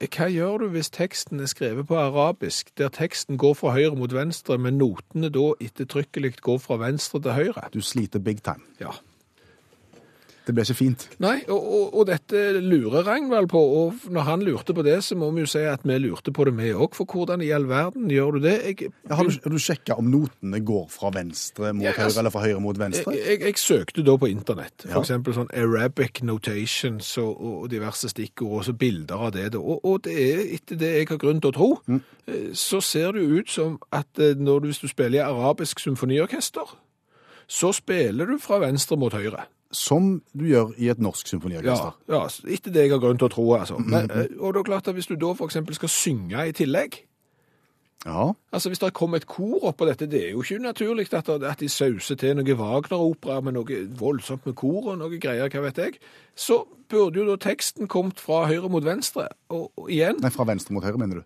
[0.08, 4.14] Hva gjør du hvis teksten er skrevet på arabisk, der teksten går fra høyre mot
[4.16, 7.70] venstre, men notene da ettertrykkelig går fra venstre til høyre?
[7.74, 8.66] Du sliter big time.
[8.82, 8.96] Ja.
[10.42, 11.04] Det ble ikke fint.
[11.22, 15.14] Nei, og, og, og dette lurer Ragnvald på, og når han lurte på det, så
[15.16, 17.68] må vi jo si at vi lurte på det vi òg, for hvordan i all
[17.70, 18.56] verden gjør du det?
[18.66, 22.08] Jeg, Ja, har, du, har du sjekka om notene går fra venstre mot Ja, høyre,
[22.10, 23.14] altså- eller fra høyre mot venstre?
[23.14, 25.04] Jeg, jeg, jeg søkte da på internett, for Ja.
[25.06, 29.52] eksempel sånn Arabic notations og, og diverse stikkord, og så bilder av det.
[29.62, 32.02] Og, det er, etter det jeg har grunn til å tro, mm.
[32.58, 35.80] så ser det jo ut som at eh, når du, hvis du spiller i arabisk
[35.86, 36.74] symfoniorkester,
[37.52, 39.46] så spiller du fra venstre mot høyre.
[39.72, 41.94] Som du gjør i et norsk Ja, symfoniorkester.
[42.12, 43.78] ja, etter det jeg har grunn til å tro, altså.
[43.80, 47.02] Men, eh, og det er klart at hvis du da eksempel skal synge i tillegg,
[48.06, 48.34] Ja.
[48.52, 51.60] Altså Hvis det kommer et kor oppå dette, det er jo ikke unaturlig at, at
[51.60, 55.78] de sauser til noe Wagner-opera med noe voldsomt med kor og noe greier, hva vet
[55.78, 56.00] jeg.
[56.36, 59.28] Så burde jo da teksten kommet fra høyre mot venstre.
[59.54, 61.24] Og, og igjen Nei, fra venstre mot høyre, mener du?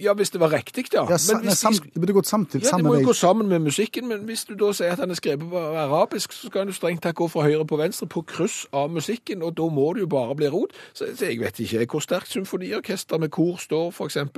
[0.00, 1.02] Ja, hvis det var riktig, ja.
[1.10, 2.62] Ja, Men nei, hvis sam, de- det burde gått samtidig.
[2.62, 4.98] Ja, Det samme må jo gå sammen med musikken, men hvis du da sier at
[5.02, 7.78] han er skrevet på arabisk, så skal han jo strengt tatt gå fra høyre på
[7.80, 10.70] venstre på kryss av musikken, og da må det jo bare bli rot.
[10.94, 13.90] Så, så jeg vet ikke hvor sterkt symfoniorkester med kor står,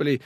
[0.07, 0.19] i,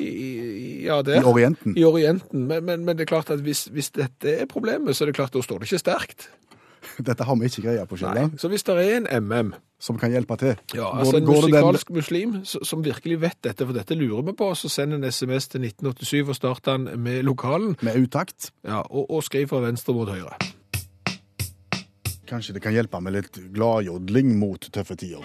[0.00, 1.22] i, i, ja, der.
[1.22, 1.76] I Orienten.
[1.78, 2.46] I Orienten.
[2.48, 5.16] Men, men, men det er klart at hvis, hvis dette er problemet, så er det
[5.16, 6.28] klart at da står det ikke sterkt.
[7.08, 10.10] Dette har vi ikke greie på selv, Så hvis det er en MM, som kan
[10.14, 10.54] hjelpe til.
[10.74, 14.32] ja, altså en det den- musikalsk muslim som virkelig vet dette, for dette lurer vi
[14.32, 18.50] på, så send en SMS til 1987 og start den med lokalen, med utakt.
[18.64, 20.32] ja, og, og skriv fra venstre mot høyre.
[22.26, 25.20] Kanskje det kan hjelpe med litt gladjodling mot tøffe tider.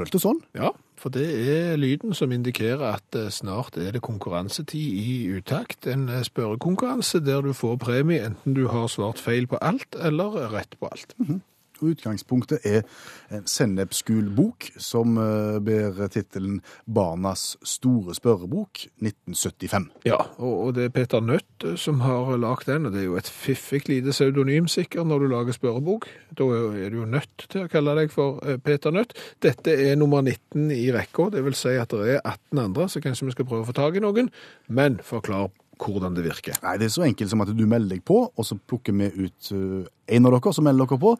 [0.00, 0.40] Føltes sånn?
[0.56, 5.88] Ja, for det er lyden som indikerer at eh, snart er det konkurransetid i utakt.
[5.90, 10.52] En eh, spørrekonkurranse der du får premie enten du har svart feil på alt eller
[10.54, 11.16] rett på alt.
[11.20, 11.40] Og
[11.82, 12.82] Utgangspunktet er
[13.30, 19.90] en sennepsgul bok som ber bærer tittelen 'Barnas store spørrebok 1975'.
[20.04, 23.16] Ja, og, det er Peter Nødt eh, som har lagd den, og det er jo
[23.16, 26.06] et fiffig lite pseudonym sikkert når du lager spørrebok.
[26.38, 29.14] Da er du jo nødt til å kalle deg for eh, Peter Nødt.
[29.42, 33.00] Dette er nummer 19 i rekka, det vil si at det er 18 andre, så
[33.00, 34.30] kanskje vi skal prøve å få tak i noen,
[34.68, 36.58] men forklar hvordan det virker.
[36.62, 39.08] Nei, Det er så enkelt som at du melder deg på, og så plukker vi
[39.24, 41.16] ut eh, en av dere som melder dere på.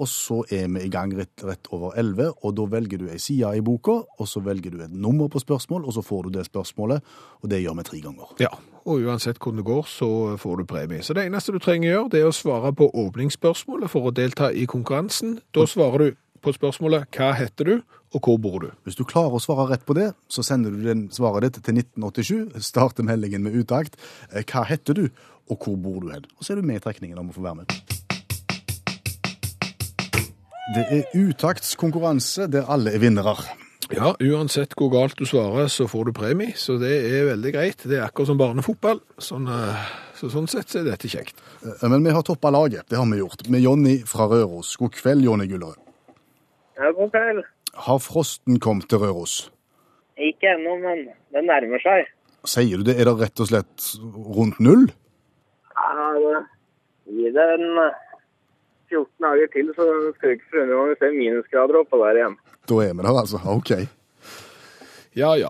[0.00, 3.18] Og så er vi i gang rett, rett over 11, og da velger du ei
[3.20, 6.38] side i boka, og så velger du et nummer på spørsmål, og så får du
[6.38, 7.04] det spørsmålet,
[7.42, 8.32] og det gjør vi tre ganger.
[8.40, 8.50] Ja,
[8.86, 10.10] og uansett hvordan det går, så
[10.40, 11.04] får du premie.
[11.04, 14.14] Så det eneste du trenger å gjøre, det er å svare på åpningsspørsmålet for å
[14.16, 15.38] delta i konkurransen.
[15.52, 17.82] Da svarer du på spørsmålet 'Hva heter du?'
[18.14, 20.82] og 'Hvor bor du?' Hvis du klarer å svare rett på det, så sender du
[20.82, 23.96] den svaret ditt til 1987, starter meldingen med utakt.
[24.32, 25.10] Eh, Hva heter du,
[25.50, 26.24] og hvor bor du hen?
[26.38, 27.99] Og så er du med i trekningen om å få være med.
[30.74, 33.34] Det er utaktskonkurranse der alle er vinnere.
[33.90, 37.82] Ja, uansett hvor galt du svarer, så får du premie, så det er veldig greit.
[37.90, 41.40] Det er akkurat som barnefotball, sånn, eh, så sånn sett så er dette kjekt.
[41.64, 43.48] Eh, Men vi har toppa laget, det har vi gjort.
[43.50, 44.76] Med Jonny fra Røros.
[44.78, 45.80] God kveld, Jonny Gullerød.
[46.78, 47.42] Ja, god kveld.
[47.74, 49.50] Har frosten kommet til Røros?
[50.18, 52.06] Ikke ennå, men det nærmer seg.
[52.46, 53.90] Sier du det, er det rett og slett
[54.38, 54.86] rundt null?
[55.74, 57.90] Ja, det- det en eh,
[58.90, 59.86] 14 dager til, så
[60.18, 62.36] skal vi ikke forundre meg om vi ser minusgrader oppå der igjen.
[62.68, 63.42] Da er vi der, altså.
[63.56, 63.72] OK.
[65.18, 65.48] Ja, ja.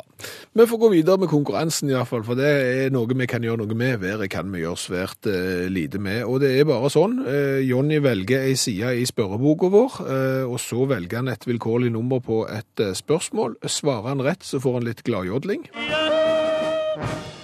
[0.53, 3.44] Vi får gå videre med konkurransen i hvert fall, for det er noe vi kan
[3.44, 4.00] gjøre noe med.
[4.00, 6.24] Været kan vi gjøre svært eh, lite med.
[6.24, 7.18] Og det er bare sånn.
[7.29, 11.92] Eh, Jonny velger ei side i spørreboka vår, eh, og så velger han et vilkårlig
[11.92, 13.59] nummer på et eh, spørsmål.
[13.68, 15.68] Svarer han rett, så får han litt gladjodling.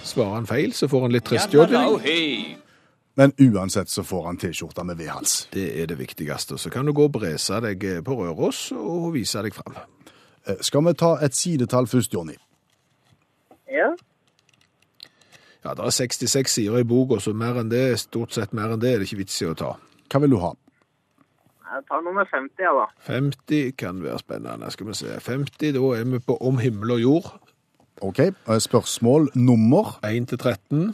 [0.03, 2.65] Svarer han feil, så får han litt tristjodling.
[3.17, 5.47] Men uansett så får han T-skjorta med V-hals.
[5.53, 6.57] Det er det viktigste.
[6.61, 9.73] Så kan du gå og brese deg eh, på Røros og vise deg fram.
[10.45, 12.37] Eh, Skal vi ta et sidetall først, Jonny?
[13.73, 13.89] Ja,
[15.65, 18.79] Ja, det er 66 sider i boka, så mer enn det, stort sett mer enn
[18.79, 19.73] det er det ikke vits i å ta.
[20.07, 20.53] Hva vil du ha?
[21.67, 22.85] jeg tar nummer 50, ja da.
[23.09, 25.17] 50 kan være spennende, skal vi se.
[25.25, 27.27] 50, da er vi på om himmel og jord.
[28.01, 28.19] OK.
[28.29, 30.93] eh, Spørsmål nummer 1 til 13.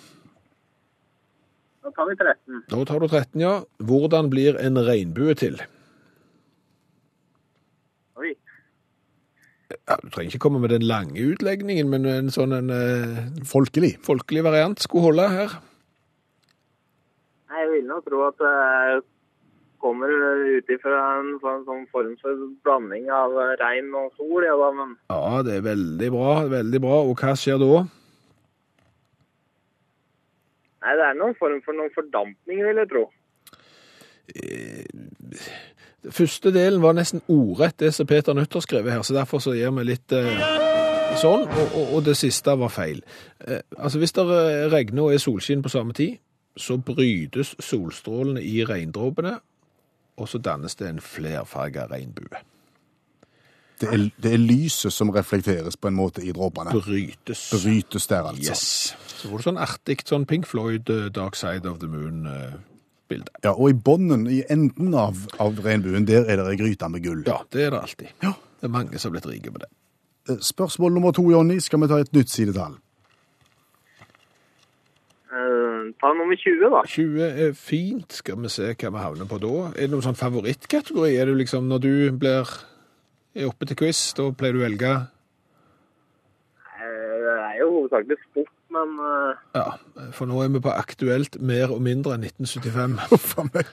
[1.83, 2.61] Da tar vi 13.
[2.71, 3.53] Nå tar du 13, ja.
[3.83, 5.57] Hvordan blir en regnbue til?
[8.19, 8.31] Oi.
[9.73, 13.97] Ja, du trenger ikke komme med den lange utlegningen, men en sånn en eh, folkelig.
[14.05, 15.57] folkelig variant skulle holde her.
[17.51, 19.03] Nei, Jeg vil nå tro at det
[19.83, 24.69] kommer ut ifra en sånn, sånn form for blanding av regn og sol, ja da,
[24.77, 27.01] men Ja, det er veldig bra, veldig bra.
[27.09, 27.83] Og hva skjer da?
[30.83, 33.03] Nei, det er noen form for noen fordampning, vil jeg tro.
[36.03, 39.39] Den første delen var nesten ordrett det som Peter Nødt har skrevet her, så derfor
[39.39, 40.43] så gir vi litt eh,
[41.21, 42.99] sånn, og, og, og det siste var feil.
[43.47, 46.19] Eh, altså hvis det eh, regner og er solskinn på samme tid,
[46.59, 49.37] så brytes solstrålene i regndråpene,
[50.19, 52.43] og så dannes det en flerfarga regnbue.
[53.83, 56.71] Det er, det er lyset som reflekteres på en måte i dråpene.
[56.79, 57.43] Brytes.
[57.53, 58.49] Brytes der, altså.
[58.53, 58.95] Yes.
[59.19, 63.29] Så får du sånn artig sånn Pink Floyd, eh, Dark Side of the Moon-bilde.
[63.43, 67.03] Ja, Og i bunnen, i enden av, av regnbuen, der er det ei gryte med
[67.03, 67.23] gull.
[67.27, 68.07] ja, det er det alltid.
[68.23, 68.33] Ja.
[68.59, 69.69] Det er mange som har blitt rike på det.
[70.29, 71.59] Eh, Spørsmål nummer to, Jonny.
[71.59, 72.77] Skal vi ta et nytt sidetall?
[75.33, 76.81] Eh, ta nummer 20, da.
[76.87, 78.13] 20 er fint.
[78.19, 79.53] Skal vi se hva vi havner på da.
[79.73, 81.15] Er det noen sånn favorittkategori?
[81.17, 82.49] Er det liksom når du blir
[83.35, 84.93] er oppe til quiz, da pleier du å velge
[86.73, 89.65] Eh, Det er jo hovedsakelig sport, men eh, Ja,
[90.11, 92.97] for nå er vi på aktuelt mer og mindre enn 1975.
[93.31, 93.69] Faen meg.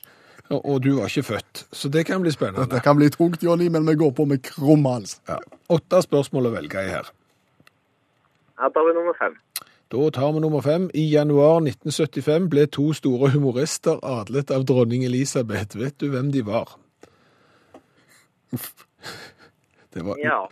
[0.50, 2.66] Og, og du var ikke født, så det kan bli spennende.
[2.72, 5.20] Det kan bli tungt, Jonny, men vi går på med krum hals.
[5.30, 5.36] Ja.
[5.70, 7.10] Åtte spørsmål å velge i her.
[8.58, 9.36] Da tar vi nummer fem.
[9.90, 10.88] Da tar vi nummer fem.
[10.94, 15.78] I januar 1975 ble to store humorister adlet av dronning Elisabeth.
[15.78, 16.74] Vet du hvem de var?
[19.94, 20.46] Det var Ja.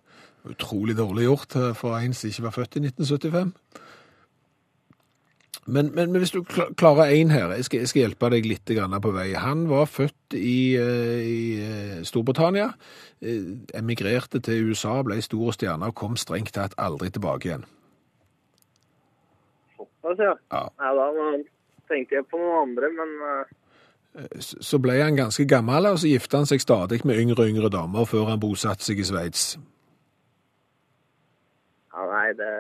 [0.49, 3.53] utrolig dårlig gjort eh, for en som ikke var født i 1975.
[5.69, 6.43] Men, men, men hvis du
[6.81, 8.65] klarer én her, jeg skal, jeg skal hjelpe deg litt
[9.03, 9.35] på vei.
[9.37, 12.71] Han var født i, eh, i eh, Storbritannia,
[13.75, 17.67] emigrerte til USA, ble stor stjerne og kom strengt tatt aldri tilbake igjen.
[19.77, 20.35] Såpass, ja.
[20.53, 20.65] Ja.
[20.81, 21.31] Nei, da
[21.91, 23.13] tenkte jeg på noen andre, men
[24.41, 27.71] Så ble han ganske gammel, og så gifta han seg stadig med yngre og yngre
[27.71, 29.59] damer før han bosatte seg i Sveits.
[31.95, 32.53] ja, nei, det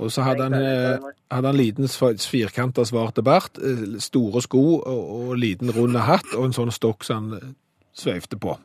[0.00, 1.88] Og så hadde han, eh, hadde han liten
[2.30, 7.04] firkanta svarte bart, eh, store sko og, og liten rund hatt og en sånn stokk
[7.04, 7.52] som han eh,
[7.92, 8.56] sveivte på.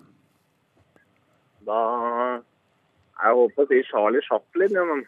[1.65, 1.81] Da
[3.15, 5.05] Jeg holdt på å si Charlie Chaplin, ja, men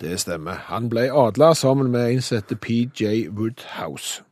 [0.00, 0.62] Det stemmer.
[0.72, 4.22] Han ble adla sammen med som PJ Woodhouse.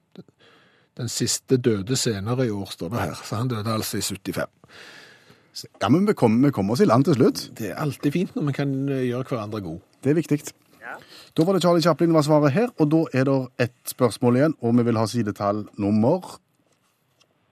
[0.98, 3.18] Den siste døde senere i år, står det her.
[3.24, 4.48] Så han døde altså i 75.
[5.82, 7.44] Ja, men vi kommer, kom oss i land til slutt.
[7.58, 9.80] Det er alltid fint når vi kan eh, gjøre hverandre gode.
[10.04, 10.40] Det er viktig.
[10.82, 10.96] Ja.
[11.34, 14.58] Da var det Charlie Chaplin var svaret her, og da er det ett spørsmål igjen,
[14.60, 16.36] og vi vil ha sidetall nummer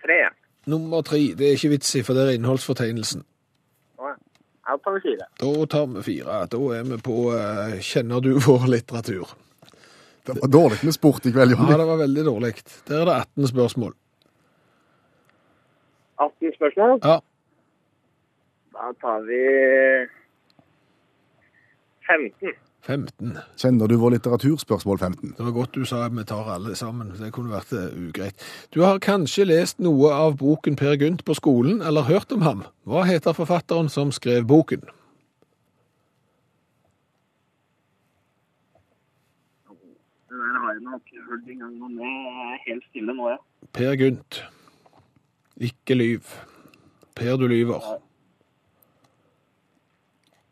[0.05, 0.21] tre.
[0.67, 3.25] Nummer tre, det er ikke vits i, for det er innholdsfortegnelsen.
[4.67, 5.27] Da tar vi fire.
[5.39, 6.39] Da tar vi fire.
[6.51, 9.35] Da er vi på eh, Kjenner du vår litteratur?
[10.27, 12.53] Det var dårlig med sport i kveld, Ja, det var veldig dårlig.
[12.89, 13.95] Der er det 18 spørsmål.
[16.19, 16.99] 18 spørsmål.
[17.05, 17.19] Ja,
[18.77, 19.41] Da tar vi
[22.07, 22.53] 15.
[22.87, 23.39] 15.
[23.59, 25.33] Kjenner du vår litteraturspørsmål 15.
[25.39, 27.11] Det var godt du sa vi tar alle sammen.
[27.19, 28.45] Det kunne vært eh, ugreit.
[28.75, 32.63] Du har kanskje lest noe av boken Per Gynt på skolen, eller hørt om ham.
[32.87, 34.85] Hva heter forfatteren som skrev boken?
[40.77, 43.39] Jeg er helt stille nå, ja.
[43.73, 44.43] Per Gynt.
[45.57, 46.35] Ikke lyv.
[47.17, 47.81] Per, du lyver.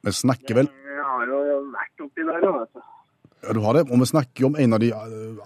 [0.04, 1.38] Vi snakker vel Jeg har jo
[1.72, 2.82] vært oppi der, jo, vet du.
[3.44, 3.84] Ja, du har det.
[3.92, 4.90] Og vi snakker om en av de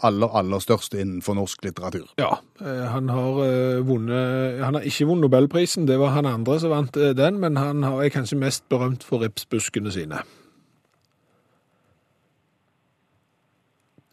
[0.07, 2.07] aller, aller største innenfor norsk litteratur.
[2.21, 6.61] Ja, eh, han har eh, vunnet Han har ikke vunnet Nobelprisen, det var han andre
[6.62, 10.23] som vant eh, den, men han er kanskje mest berømt for ripsbuskene sine.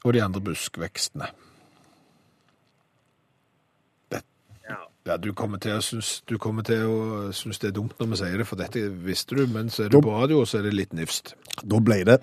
[0.06, 1.28] Og de andre buskvekstene.
[4.12, 4.22] Det,
[4.70, 4.78] Ja.
[5.06, 8.12] ja, du kommer til å synes, du kommer til å synes det er dumt når
[8.14, 10.60] vi sier det, for dette visste du, men så er du på radio, og så
[10.62, 11.34] er det litt nifst.
[11.64, 12.20] Da ble det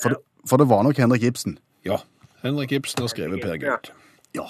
[0.00, 1.58] For, det, for det var nok Henrik Ibsen.
[1.84, 1.98] Ja,
[2.44, 3.92] Henrik Ibsen har skrevet Per Gynt.
[4.36, 4.46] Ja.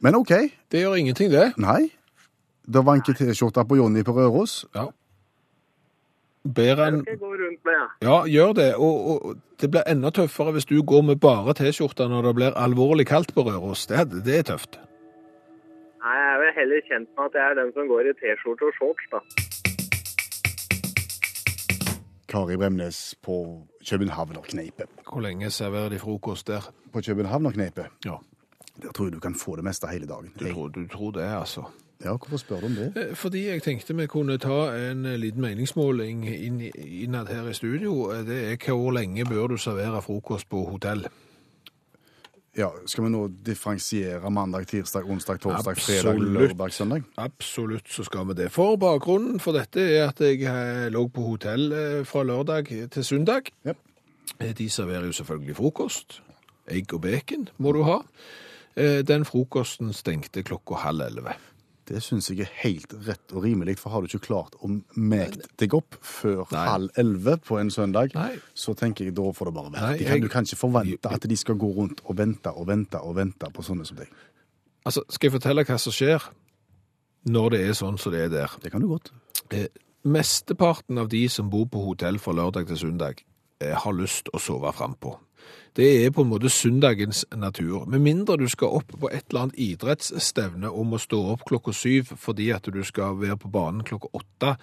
[0.00, 0.32] Men OK.
[0.70, 1.54] Det gjør ingenting, det.
[1.56, 1.90] Nei.
[2.64, 4.64] Det var en T-skjorta på Jonny på Røros.
[4.74, 4.88] Ja.
[6.44, 7.86] Bedre enn Det skal jeg gå rundt med, ja.
[8.04, 8.74] Ja, gjør det.
[8.76, 12.58] Og, og det blir enda tøffere hvis du går med bare T-skjorte når det blir
[12.60, 13.86] alvorlig kaldt på Røros.
[13.88, 14.76] Det, det er tøft.
[16.04, 18.68] Nei, jeg er vel heller kjent med at jeg er den som går i T-skjorte
[18.68, 19.22] og shorts, da.
[22.28, 23.36] Kari Bremnes på
[23.90, 24.88] Københavnerkneipet.
[25.08, 26.66] Hvor lenge serverer de frokost der?
[26.92, 27.86] På Københavnerkneipet.
[28.04, 28.16] Ja,
[28.82, 30.32] Der tror jeg du kan få det meste hele dagen.
[30.40, 31.62] du tror, du tror det, altså.
[32.02, 32.92] Ja, hvorfor spør du om det?
[32.96, 38.10] Eh, Fordi jeg tenkte vi kunne ta en eh, liten meningsmåling innad her i studio.
[38.12, 41.06] Eh, Det er hvor lenge bør du servere frokost på hotell?
[42.56, 47.02] Ja, Skal vi nå differensiere mandag, tirsdag, onsdag, torsdag, fredag, lørdag, søndag?
[47.18, 48.52] Absolutt så skal vi det.
[48.52, 53.50] For bakgrunnen for dette er at jeg lå på hotell fra lørdag til søndag.
[53.66, 53.76] Yep.
[54.58, 56.20] De serverer jo selvfølgelig frokost.
[56.70, 57.98] Egg og bacon må du ha.
[59.02, 61.34] Den frokosten stengte klokka halv elleve.
[61.86, 65.44] Det syns jeg er helt rett og rimelig, for har du ikke klart å meke
[65.60, 66.62] deg opp før Nei.
[66.66, 68.38] halv elleve på en søndag, Nei.
[68.54, 69.80] så tenker jeg da får det bare være.
[69.90, 72.66] Nei, kan, jeg- Du kan ikke forvente at de skal gå rundt og vente og
[72.66, 74.08] vente og vente på sånne som deg.
[74.86, 76.22] Altså, skal jeg fortelle hva som skjer
[77.26, 78.50] når det er sånn som det er der?
[78.62, 79.10] Det kan du godt.
[79.50, 79.68] Eh,
[80.06, 83.22] Mesteparten av de som bor på hotell fra lørdag til søndag,
[83.60, 85.18] eh, har lyst å sove frampå.
[85.74, 87.84] Det er på en måte søndagens natur.
[87.90, 91.74] Med mindre du skal opp på et eller annet idrettsstevne om å stå opp klokka
[91.74, 94.54] syv fordi at du skal være på banen klokka åtte,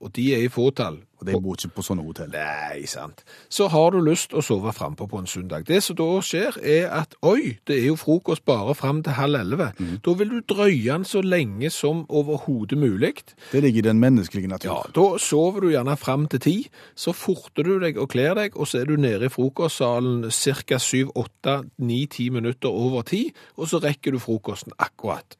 [0.00, 1.02] og de er i fåtall.
[1.20, 2.30] Og de bor ikke på sånne hotell.
[2.32, 3.18] Nei, sant.
[3.52, 5.66] Så har du lyst å sove frampå på en søndag.
[5.68, 9.36] Det som da skjer, er at oi, det er jo frokost bare fram til halv
[9.42, 9.66] elleve.
[9.76, 13.12] Da vil du drøye den så lenge som overhodet mulig.
[13.50, 14.70] Det ligger i den menneskelige natur.
[14.70, 16.56] Ja, da sover du gjerne fram til ti,
[16.96, 20.80] så forter du deg og kler deg, og så er du nede i frokostsalen ca.
[20.80, 23.26] syv, åtte, ni, ti minutter over ti,
[23.60, 25.36] og så rekker du frokosten akkurat.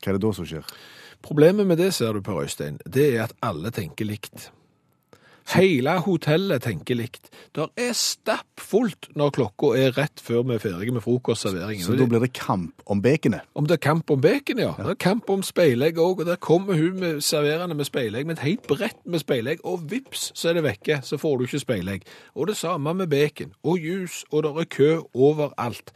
[0.00, 0.64] Hva er det da som skjer?
[1.22, 4.50] Problemet med det, ser du Per Øystein, det er at alle tenker likt.
[5.50, 7.30] Hele hotellet tenker likt.
[7.56, 11.82] Det er stappfullt når klokka er rett før vi er ferdige med frokostserveringen.
[11.82, 13.48] Så da blir det kamp om bekenet.
[13.58, 14.70] Om det er kamp om bacon, ja.
[14.78, 16.22] Det er kamp om speilegg òg.
[16.22, 19.90] Og der kommer hun med serverende med speilegg, med et helt brett med speilegg, og
[19.90, 21.00] vips, så er det vekke.
[21.02, 22.06] Så får du ikke speilegg.
[22.34, 23.54] Og det samme med bacon.
[23.64, 25.90] Og juice, og det er kø overalt.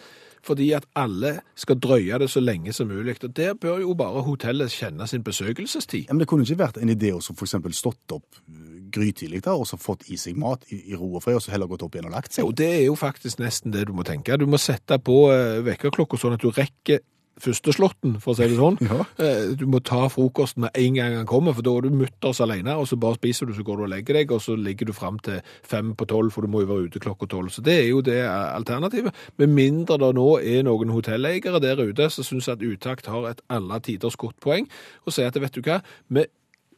[0.45, 3.17] Fordi at alle skal drøye det så lenge som mulig.
[3.25, 6.09] Og der bør jo bare hotellet kjenne sin besøkelsestid.
[6.09, 7.57] Ja, men det kunne ikke vært en idé å f.eks.
[7.79, 11.25] stått opp uh, grytidlig da, og så fått i seg mat i, i ro og
[11.25, 12.45] fred, og så heller gått opp igjen og lagt seg.
[12.45, 14.37] Jo, det er jo faktisk nesten det du må tenke.
[14.41, 17.03] Du må sette på eh, vekkerklokka sånn at du rekker
[17.41, 18.77] første slåtten, for å si det sånn.
[18.89, 19.01] Ja.
[19.19, 22.41] Eh, Du må ta frokosten med en gang han kommer, for da er du mutters
[22.45, 24.87] alene, og så bare spiser du, så går du og legger deg, og så ligger
[24.91, 27.51] du fram til fem på tolv, for du må jo være ute klokka tolv.
[27.55, 29.15] Så det er jo det alternativet.
[29.41, 33.43] Med mindre det nå er noen hotelleiere der ute som syns at utakt har et
[33.53, 34.69] alle tiders godt poeng,
[35.07, 35.81] og sier at vet du hva,
[36.15, 36.27] vi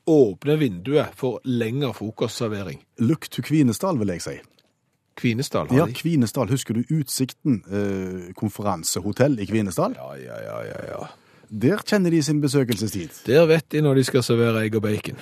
[0.07, 2.79] åpner vinduet for lengre frokostservering.
[3.03, 4.37] Look to Kvinesdal, vil jeg si.
[5.17, 5.95] Kvinesdal har Ja, de.
[5.97, 6.51] Kvinesdal.
[6.53, 9.97] Husker du Utsikten eh, konferansehotell i Kvinesdal?
[9.97, 11.07] Ja, ja, ja, ja, ja.
[11.51, 13.23] Der kjenner de sin besøkelsestid.
[13.27, 15.17] Der vet de når de skal servere egg og bacon.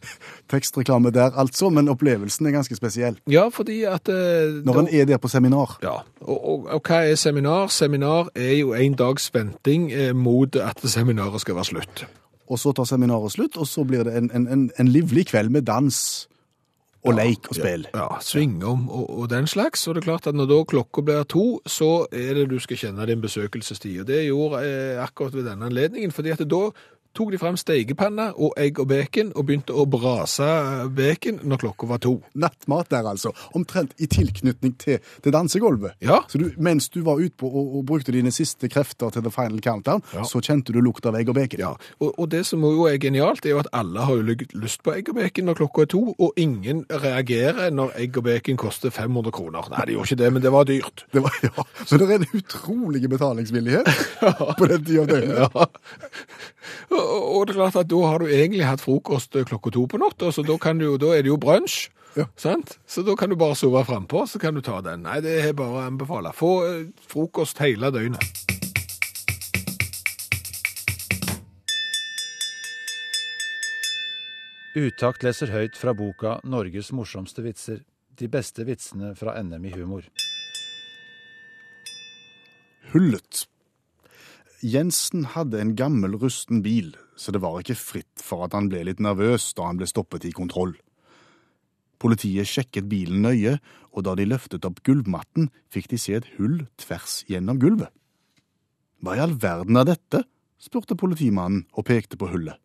[0.50, 3.18] Tekstreklame der, altså, men opplevelsen er ganske spesiell.
[3.30, 5.78] Ja, fordi at eh, Når en er der på seminar.
[5.82, 7.66] Ja, og, og, og hva er seminar?
[7.68, 12.06] Seminar er jo en dags venting eh, mot at seminaret skal være slutt.
[12.50, 15.48] Og så tar seminaret slutt, og så blir det en, en, en, en livlig kveld
[15.54, 16.28] med dans
[17.00, 17.86] og leik og spill.
[17.96, 19.86] Ja, svingom og, og den slags.
[19.88, 22.80] Og det er klart at når da klokka blir to, så er det du skal
[22.80, 24.02] kjenne din besøkelsestid.
[24.02, 26.62] Og det gjorde jeg akkurat ved denne anledningen, fordi at da
[27.14, 30.46] tok de frem steikepanne og egg og bacon, og begynte å brase
[30.94, 32.12] bacon når klokka var to.
[32.38, 33.32] Nattmat der, altså.
[33.58, 35.96] Omtrent i tilknytning til, til dansegulvet.
[36.04, 36.20] Ja.
[36.30, 39.32] Så du, mens du var ute på og, og brukte dine siste krefter til the
[39.34, 40.22] final countdown, Ja.
[40.24, 41.60] så kjente du lukta av egg og bacon.
[41.60, 44.54] Ja, og, og det som jo er genialt, er jo at alle har jo lyst-
[44.54, 48.24] lyst på egg og bacon når klokka er to, og ingen reagerer når egg og
[48.30, 49.66] bacon koster 500 kroner.
[49.74, 51.04] Nei, det gjorde ikke det, men det var dyrt.
[51.12, 51.64] Det var, ja.
[51.86, 53.88] Så det er en utrolig betalingsvillighet
[54.58, 55.40] på den tida av døgnet.
[55.40, 55.66] Ja.
[57.00, 60.30] Og, det er klart at da har du egentlig hatt frokost klokka to på natta,
[60.32, 61.88] så da, kan du, da er det jo brunsj.
[62.18, 62.26] Ja.
[62.36, 62.78] Sant?
[62.90, 65.04] Så da kan du bare sove frampå, så kan du ta den.
[65.06, 66.32] Nei, det er bare å anbefale.
[66.34, 68.24] Få eh, frokost hele døgnet.
[74.78, 77.82] Utakt leser høyt fra boka 'Norges morsomste vitser'.
[78.14, 80.06] De beste vitsene fra NM i humor.
[82.92, 83.49] Hullet.
[84.60, 88.82] Jensen hadde en gammel, rusten bil, så det var ikke fritt for at han ble
[88.84, 90.74] litt nervøs da han ble stoppet i kontroll.
[92.00, 93.56] Politiet sjekket bilen nøye,
[93.96, 97.88] og da de løftet opp gulvmatten, fikk de se et hull tvers gjennom gulvet.
[99.00, 100.24] Hva i all verden er dette?
[100.60, 102.60] spurte politimannen og pekte på hullet.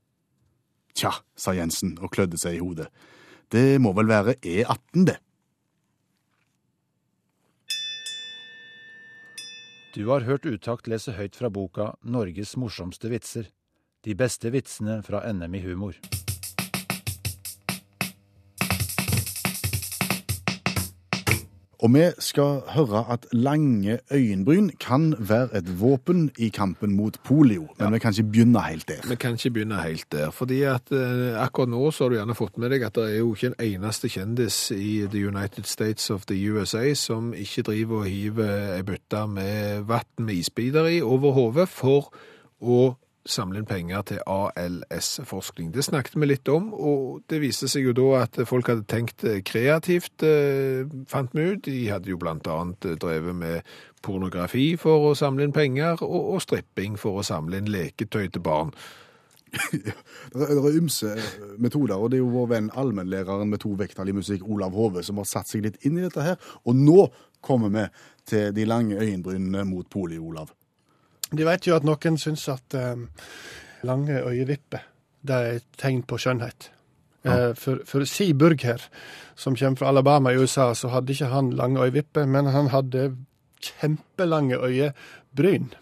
[0.96, 2.90] Tja, sa Jensen og klødde seg i hodet.
[3.52, 5.16] Det må vel være E18, det.
[9.96, 13.48] Du har hørt Utakt lese høyt fra boka 'Norges morsomste vitser'.
[14.04, 15.96] De beste vitsene fra NM i humor.
[21.84, 27.68] Og vi skal høre at lange øyenbryn kan være et våpen i kampen mot polio,
[27.80, 29.08] men vi kan ikke begynne helt der.
[29.10, 32.38] Vi kan ikke begynne helt der, fordi at eh, akkurat nå så har du gjerne
[32.38, 36.10] fått med deg at det er jo ikke en eneste kjendis i The United States
[36.10, 41.02] of the USA som ikke driver og hiver ei bøtte med vann med isbiter i
[41.02, 42.12] over hodet for
[42.62, 42.96] å
[43.26, 45.72] samle inn penger til ALS-forskning.
[45.74, 49.26] Det snakket vi litt om, og det viste seg jo da at folk hadde tenkt
[49.48, 51.64] kreativt, eh, fant vi ut.
[51.66, 53.62] De hadde jo blant annet drevet med
[54.06, 58.76] pornografi for å samle inn penger, og, stripping for å samle inn leketøy til barn.
[60.36, 61.14] Det er, ymse
[61.64, 65.04] metoder, og det er jo vår venn allmennlæreren med to vekttall i musikk, Olav Hove,
[65.06, 66.36] som har satt seg litt inn i dette her.
[66.68, 67.06] Og nå
[67.46, 67.86] kommer vi
[68.28, 70.52] til de lange øyenbrynene mot polio, Olav.
[71.32, 73.00] De vet jo at noen syns at eh,
[73.88, 74.84] lange øyevipper
[75.26, 76.70] det er et tegn på skjønnhet.
[77.26, 78.82] Eh, for, for Si Burger,
[79.36, 83.16] som kommer fra Alabama i USA, så hadde ikke han lange øyevipper, men han hadde
[83.66, 85.74] kjempelange øyebryn.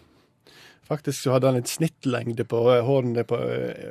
[0.84, 3.38] Faktisk så hadde han et snittlengde på eh, hårene på,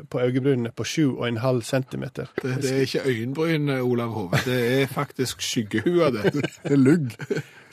[0.10, 2.04] på øyebrynene på 7,5 cm.
[2.14, 2.30] Det,
[2.62, 4.42] det er ikke øyenbryn, Olav Hove.
[4.46, 6.34] Det er faktisk skyggehua, det.
[6.34, 7.14] Det er lugg.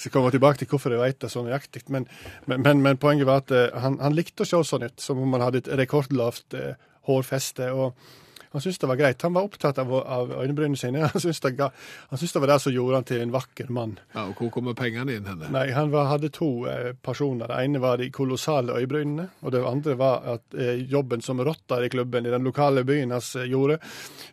[0.00, 1.82] Så skal komme tilbake til hvorfor jeg vet det så nøyaktig.
[1.92, 2.06] Men,
[2.48, 5.20] men, men, men poenget var at eh, han, han likte å se sånn ut, som
[5.20, 6.78] om han hadde et rekordlavt eh,
[7.10, 7.68] hårfeste.
[7.76, 7.92] Og
[8.50, 9.22] Han syntes det var greit.
[9.22, 11.04] Han var opptatt av, av øyenbrynene sine.
[11.12, 13.92] Han syntes, det, det var det som gjorde han til en vakker mann.
[14.14, 15.50] Ja, og hvor kommer pengene inn henne?
[15.54, 17.46] Nei, han var, hadde to eh, personer.
[17.46, 21.86] Det ene var de kolossale øyebrynene, og det andre var at eh, jobben som rotter
[21.86, 23.78] i klubben i den lokale byen hans eh, gjorde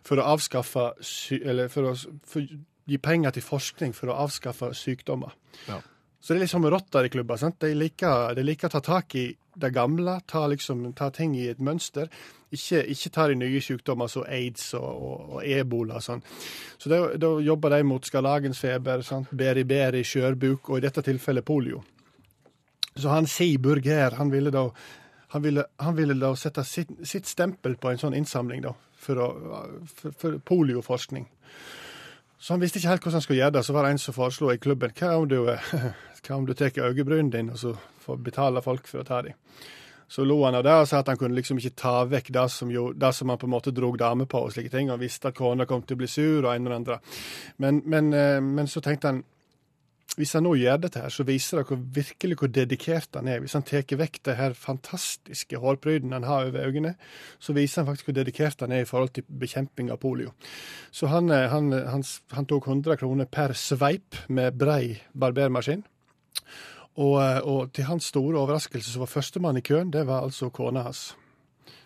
[0.02, 0.88] for å avskaffe
[1.38, 1.94] Eller for å
[2.26, 2.42] for,
[2.88, 5.34] gi penger til forskning for å avskaffe sykdommer.
[5.68, 5.80] Ja.
[6.20, 7.36] Så det er liksom rotter i klubber.
[7.36, 7.60] sant?
[7.60, 9.28] De liker, de liker å ta tak i
[9.58, 12.08] det gamle, ta, liksom, ta ting i et mønster.
[12.50, 16.24] Ikke, ikke ta de nye sykdommer som aids og, og, og ebola og sånn.
[16.78, 19.30] Så da, jobber de mot skarlagensfeber, sant?
[19.30, 21.82] beriberi, skjørbuk og i dette tilfellet polio.
[22.98, 24.68] Så han Seaburg Burger, han ville da
[25.28, 29.20] han ville, han ville da sette sitt, sitt stempel på en sånn innsamling da, for,
[29.20, 29.58] å,
[29.92, 31.26] for, for polioforskning.
[32.38, 33.64] Så han visste ikke helt hvordan han skulle gjøre det.
[33.66, 35.72] Så var det en som foreslo i klubben hva om du, eh,
[36.22, 37.74] hva om du tar øyebrynene dine og så
[38.04, 39.34] får betale folk for å ta dem.
[40.08, 42.46] Så lo han av det og sa at han kunne liksom ikke ta vekk det
[42.50, 44.88] som, jo, det som han på en måte drog dame på og slike ting.
[44.90, 47.00] Og visste at kona kom til å bli sur og en eller andre.
[47.58, 49.20] Men, men, eh, men så tenkte han
[50.16, 53.42] hvis han nå gjør dette, her, så viser det hvor, virkelig hvor dedikert han er.
[53.42, 56.94] Hvis han tar vekk det her fantastiske hårpryden han har over øynene,
[57.38, 60.32] så viser han faktisk hvor dedikert han er i forhold til bekjemping av polio.
[60.90, 65.84] Så han, eh, han, han, han tok 100 kroner per sveip med brei barbermaskin.
[66.98, 70.50] Og, eh, og til hans store overraskelse så var førstemann i køen, det var altså
[70.50, 71.12] kona hans.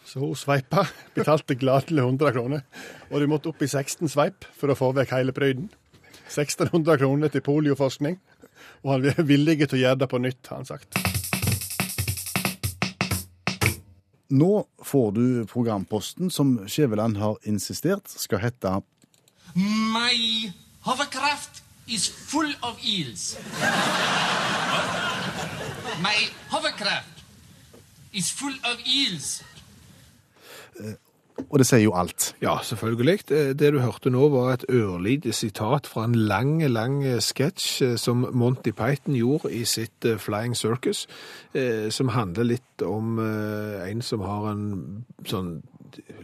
[0.06, 0.86] Så hun sveipa,
[1.18, 2.64] betalte gladelig 100 kroner.
[3.10, 5.72] Og de måtte opp i 16 sveip for å få vekk hele pryden.
[6.32, 8.18] 1600 kroner til polioforskning.
[8.82, 10.98] Og han er villig til å gjøre det på nytt, har han sagt.
[14.32, 18.80] Nå får du programposten som Skjæveland har insistert skal hete
[19.54, 20.48] My
[20.86, 23.36] hovercraft is full of eels.
[26.00, 26.16] My
[26.48, 27.24] hovercraft
[28.12, 29.42] is full of eels.
[31.48, 32.32] Og det sier jo alt.
[32.42, 33.28] Ja, selvfølgelig.
[33.28, 38.26] Det du hørte nå var et ørlite sitat fra en lang, lang sketsj eh, som
[38.32, 41.06] Monty Python gjorde i sitt eh, Flying Circus,
[41.54, 44.64] eh, som handler litt om en som har en
[45.28, 45.60] sånn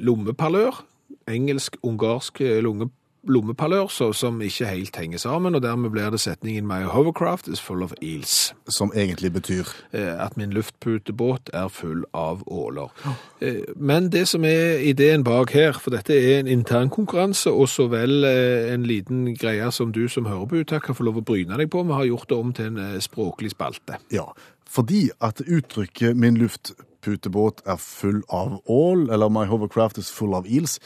[0.00, 0.82] lommeparlør,
[1.28, 2.94] engelsk-ungarsk lommepalør,
[3.88, 7.82] så, som ikke helt henger sammen, og dermed blir det setningen My hovercraft is full
[7.82, 8.54] of eels.
[8.68, 12.92] Som egentlig betyr Eh, at min luftputebåt er full av åler.
[13.40, 17.68] Eh, Men det som er ideen bak her, for dette er en intern konkurranse, og
[17.68, 21.16] så vel eh, en liten greie som du som hører på uttak kan få lov
[21.16, 23.98] å bryne deg på, vi har gjort det om til en språklig spalte.
[24.12, 24.26] Ja.
[24.68, 30.44] Fordi at uttrykket 'min luftputebåt er full av ål', eller 'my hovercraft is full of
[30.44, 30.78] eels',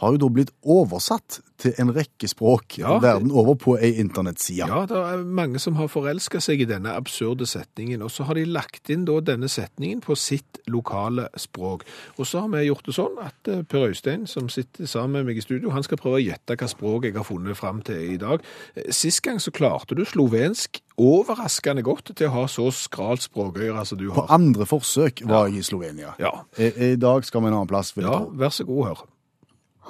[0.00, 2.94] har jo da blitt oversatt til en rekke språk Ja.
[3.02, 4.64] verden over på ei internettside.
[4.66, 8.38] Ja, det er mange som har forelska seg i denne absurde setningen, og så har
[8.38, 11.84] de lagt inn da denne setningen på sitt lokale språk.
[12.16, 15.26] Og så har vi gjort det sånn at eh, Per Øystein, som sitter sammen med
[15.28, 18.14] meg i studio, han skal prøve å gjette hva språk jeg har funnet fram til
[18.14, 18.40] i dag.
[18.74, 23.84] Eh, Sist gang så klarte du slovensk overraskende godt til å ha så skralt språkøyre
[23.88, 24.24] som du har.
[24.24, 26.14] På andre forsøk var jeg i Slovenia.
[26.20, 26.32] Ja.
[26.56, 29.08] I, I dag skal vi en annen plass, vil ja, vær så god, hør.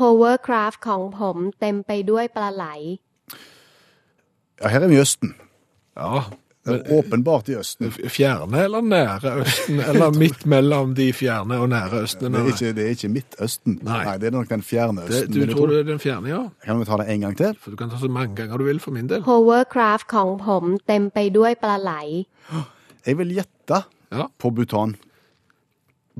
[0.01, 2.65] Hovercraft ของผมเต็มไปด้วยปลาไหล
[4.61, 5.35] Ja, her er vi i Østen.
[5.97, 6.21] Ja,
[6.65, 7.91] Det er åpenbart i Østen.
[8.17, 12.37] fjerne eller nære Østen, eller midt mellom de fjerne og nære Østene?
[12.37, 13.79] Det er ikke, det er ikke Midtøsten.
[13.83, 14.17] Nei.
[14.17, 15.33] det er nok den fjerne Det, Østen.
[15.33, 15.73] du vil jeg tror tro.
[15.73, 16.41] det er den fjerne, ja?
[16.65, 17.51] Kan vi ta det en gang til?
[17.61, 19.21] For du kan ta så mange ganger du vil for min del.
[19.21, 21.93] Hovercraft ของผมเต็มไปด้วยปลาไหล
[23.07, 23.77] Jeg vil gjette
[24.11, 24.23] Ja.
[24.39, 24.95] på Bhutan.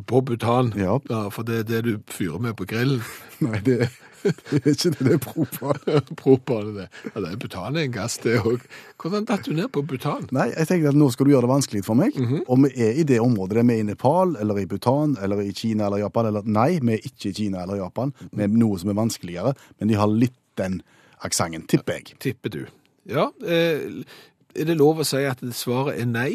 [0.07, 0.73] På butan.
[0.77, 0.99] Ja.
[1.31, 3.03] For det er det du fyrer med på grillen.
[3.45, 3.89] Nei, det,
[4.23, 5.79] det er ikke det det er propan.
[6.21, 6.87] Propan, det.
[7.09, 8.65] Ja, det er butan er en gass, det òg.
[9.01, 10.29] Hvordan datt du ned på butan?
[10.37, 12.17] Nei, jeg tenkte at nå skal du gjøre det vanskelig for meg.
[12.19, 12.45] Mhm.
[12.49, 15.53] Om vi er i det området, er vi i Nepal, eller i Bhutan, eller i
[15.57, 18.79] Kina eller Japan, eller nei, vi er ikke i Kina eller Japan, vi er noe
[18.81, 20.81] som er vanskeligere, men de har litt den
[21.25, 22.17] aksenten, tipper jeg.
[22.21, 22.63] Tipper du.
[23.09, 24.05] Ja, eh,
[24.55, 26.33] er det lov å si at svaret er nei?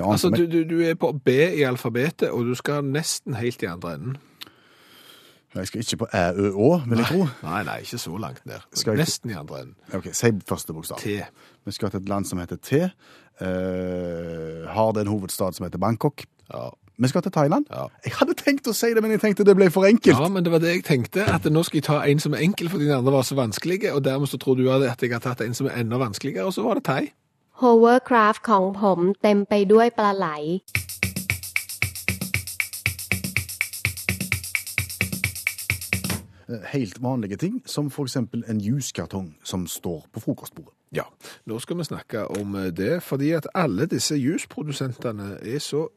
[0.00, 3.66] Altså, du, du, du er på B i alfabetet, og du skal nesten helt i
[3.70, 4.16] andre enden.
[5.56, 7.26] Jeg skal ikke på æ, ø, å, vil jeg tro.
[7.46, 8.60] Nei, nei, ikke så langt ned.
[8.86, 9.76] Jeg- Nesten i andre enden.
[9.96, 10.98] Ok, Si første bokstav.
[11.00, 11.22] T.
[11.64, 12.82] Vi skal til et land som heter T.
[13.40, 16.24] Uh, har det en hovedstad som heter Bangkok?
[16.52, 16.68] Ja.
[16.98, 17.66] Vi skal til Thailand.
[17.70, 17.86] Ja.
[18.04, 20.16] Jeg hadde tenkt å si det, men jeg tenkte det ble for enkelt.
[20.16, 22.44] Ja, men det var det jeg tenkte, at nå skal jeg ta en som er
[22.46, 25.20] enkel fordi den andre var så vanskelig, og dermed så tror du at jeg har
[25.20, 27.10] tatt en som er enda vanskeligere, og så var det thai.
[27.61, 30.27] Hovercraft ของผมเต็มไปด้วยปลาไหล
[36.51, 40.73] Eh, Helt vanlige ting, som for eksempel en juskartong som står på frokostbordet.
[40.95, 41.03] Ja,
[41.45, 45.87] nå skal vi snakke om det, fordi at alle disse jusprodusentene er så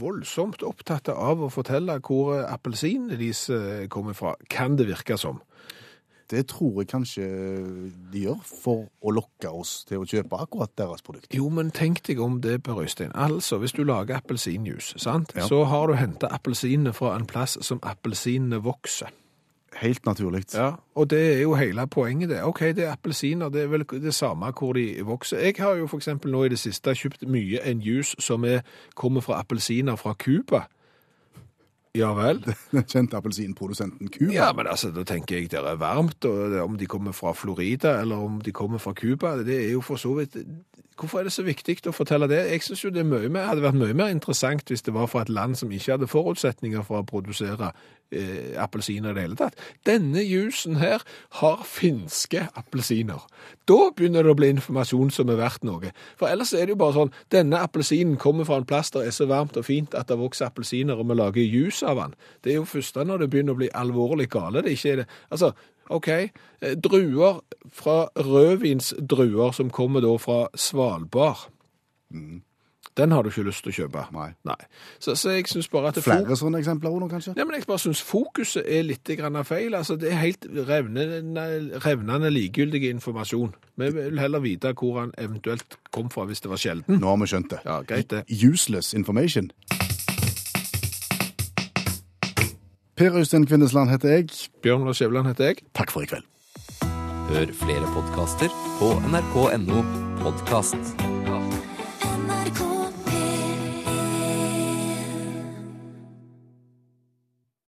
[0.00, 5.42] voldsomt opptatt av å fortelle hvor appelsinene deres eh, kommer fra, kan det virke som.
[6.31, 7.25] Det tror jeg kanskje
[8.13, 11.29] de gjør for å lokke oss til å kjøpe akkurat deres produkt.
[11.35, 13.11] Jo, men tenk deg om det, Per Øystein.
[13.13, 15.35] Altså, hvis du lager appelsinjuice, sant?
[15.35, 15.45] Ja.
[15.47, 19.13] så har du henta appelsinene fra en plass som appelsinene vokser.
[19.75, 20.45] Helt naturlig.
[20.53, 22.43] Ja, og det er jo hele poenget det.
[22.43, 25.37] Ok, det er appelsiner, det er vel det samme hvor de vokser.
[25.37, 28.63] Jeg har jo eksempel nå i det siste kjøpt mye en juice som er,
[28.95, 30.63] kommer fra appelsiner fra Cuba.
[31.95, 32.41] Ja vel?
[32.75, 34.33] Den kjente appelsinprodusenten Cuba.
[34.33, 37.97] Ja, men altså, da tenker jeg det er varmt, og om de kommer fra Florida,
[38.01, 40.37] eller om de kommer fra Cuba, det er jo for så vidt...
[40.95, 42.37] Hvorfor er det så viktig å fortelle det?
[42.53, 45.25] Jeg synes jo det er mer, hadde vært mye mer interessant hvis det var fra
[45.25, 47.73] et land som ikke hadde forutsetninger for å produsere
[48.15, 49.59] eh, appelsiner i det hele tatt.
[49.87, 51.03] Denne jusen her
[51.41, 53.27] har finske appelsiner.
[53.67, 55.91] Da begynner det å bli informasjon som er verdt noe.
[56.15, 59.15] For ellers er det jo bare sånn, denne appelsinen kommer fra en plass der er
[59.15, 62.15] så varmt og fint at det vokser appelsiner, og vi lager jus av den.
[62.39, 64.63] Det er jo først da når det begynner å bli alvorlig gale.
[64.63, 65.09] Det er ikke det.
[65.27, 65.51] Altså,
[65.89, 67.41] ok, eh, druer
[67.73, 71.49] fra rødvinsdruer som kommer da fra Svalbard.
[72.97, 74.03] Den har du ikke lyst til å kjøpe.
[74.15, 74.55] Nei.
[75.03, 77.33] Så, så jeg synes bare at det Flere sånne eksempler òg nå, kanskje?
[77.35, 79.75] Nei, men jeg bare syns fokuset er litt grann feil.
[79.75, 81.47] Altså, det er helt revnende,
[81.83, 83.51] revnende likegyldig informasjon.
[83.75, 87.01] Vi vil heller vite hvor han eventuelt kom fra hvis det var sjelden.
[87.01, 87.65] Nå har vi skjønt det.
[87.67, 88.23] Ja, greit det.
[88.31, 89.51] Useless information.
[92.95, 94.29] Per Øystein Kvindesland heter jeg.
[94.63, 95.55] Bjørn Lars Skjæveland heter jeg.
[95.75, 96.23] Takk for i kveld.
[97.29, 99.83] Hør flere podkaster på nrk.no
[100.23, 101.14] podkast.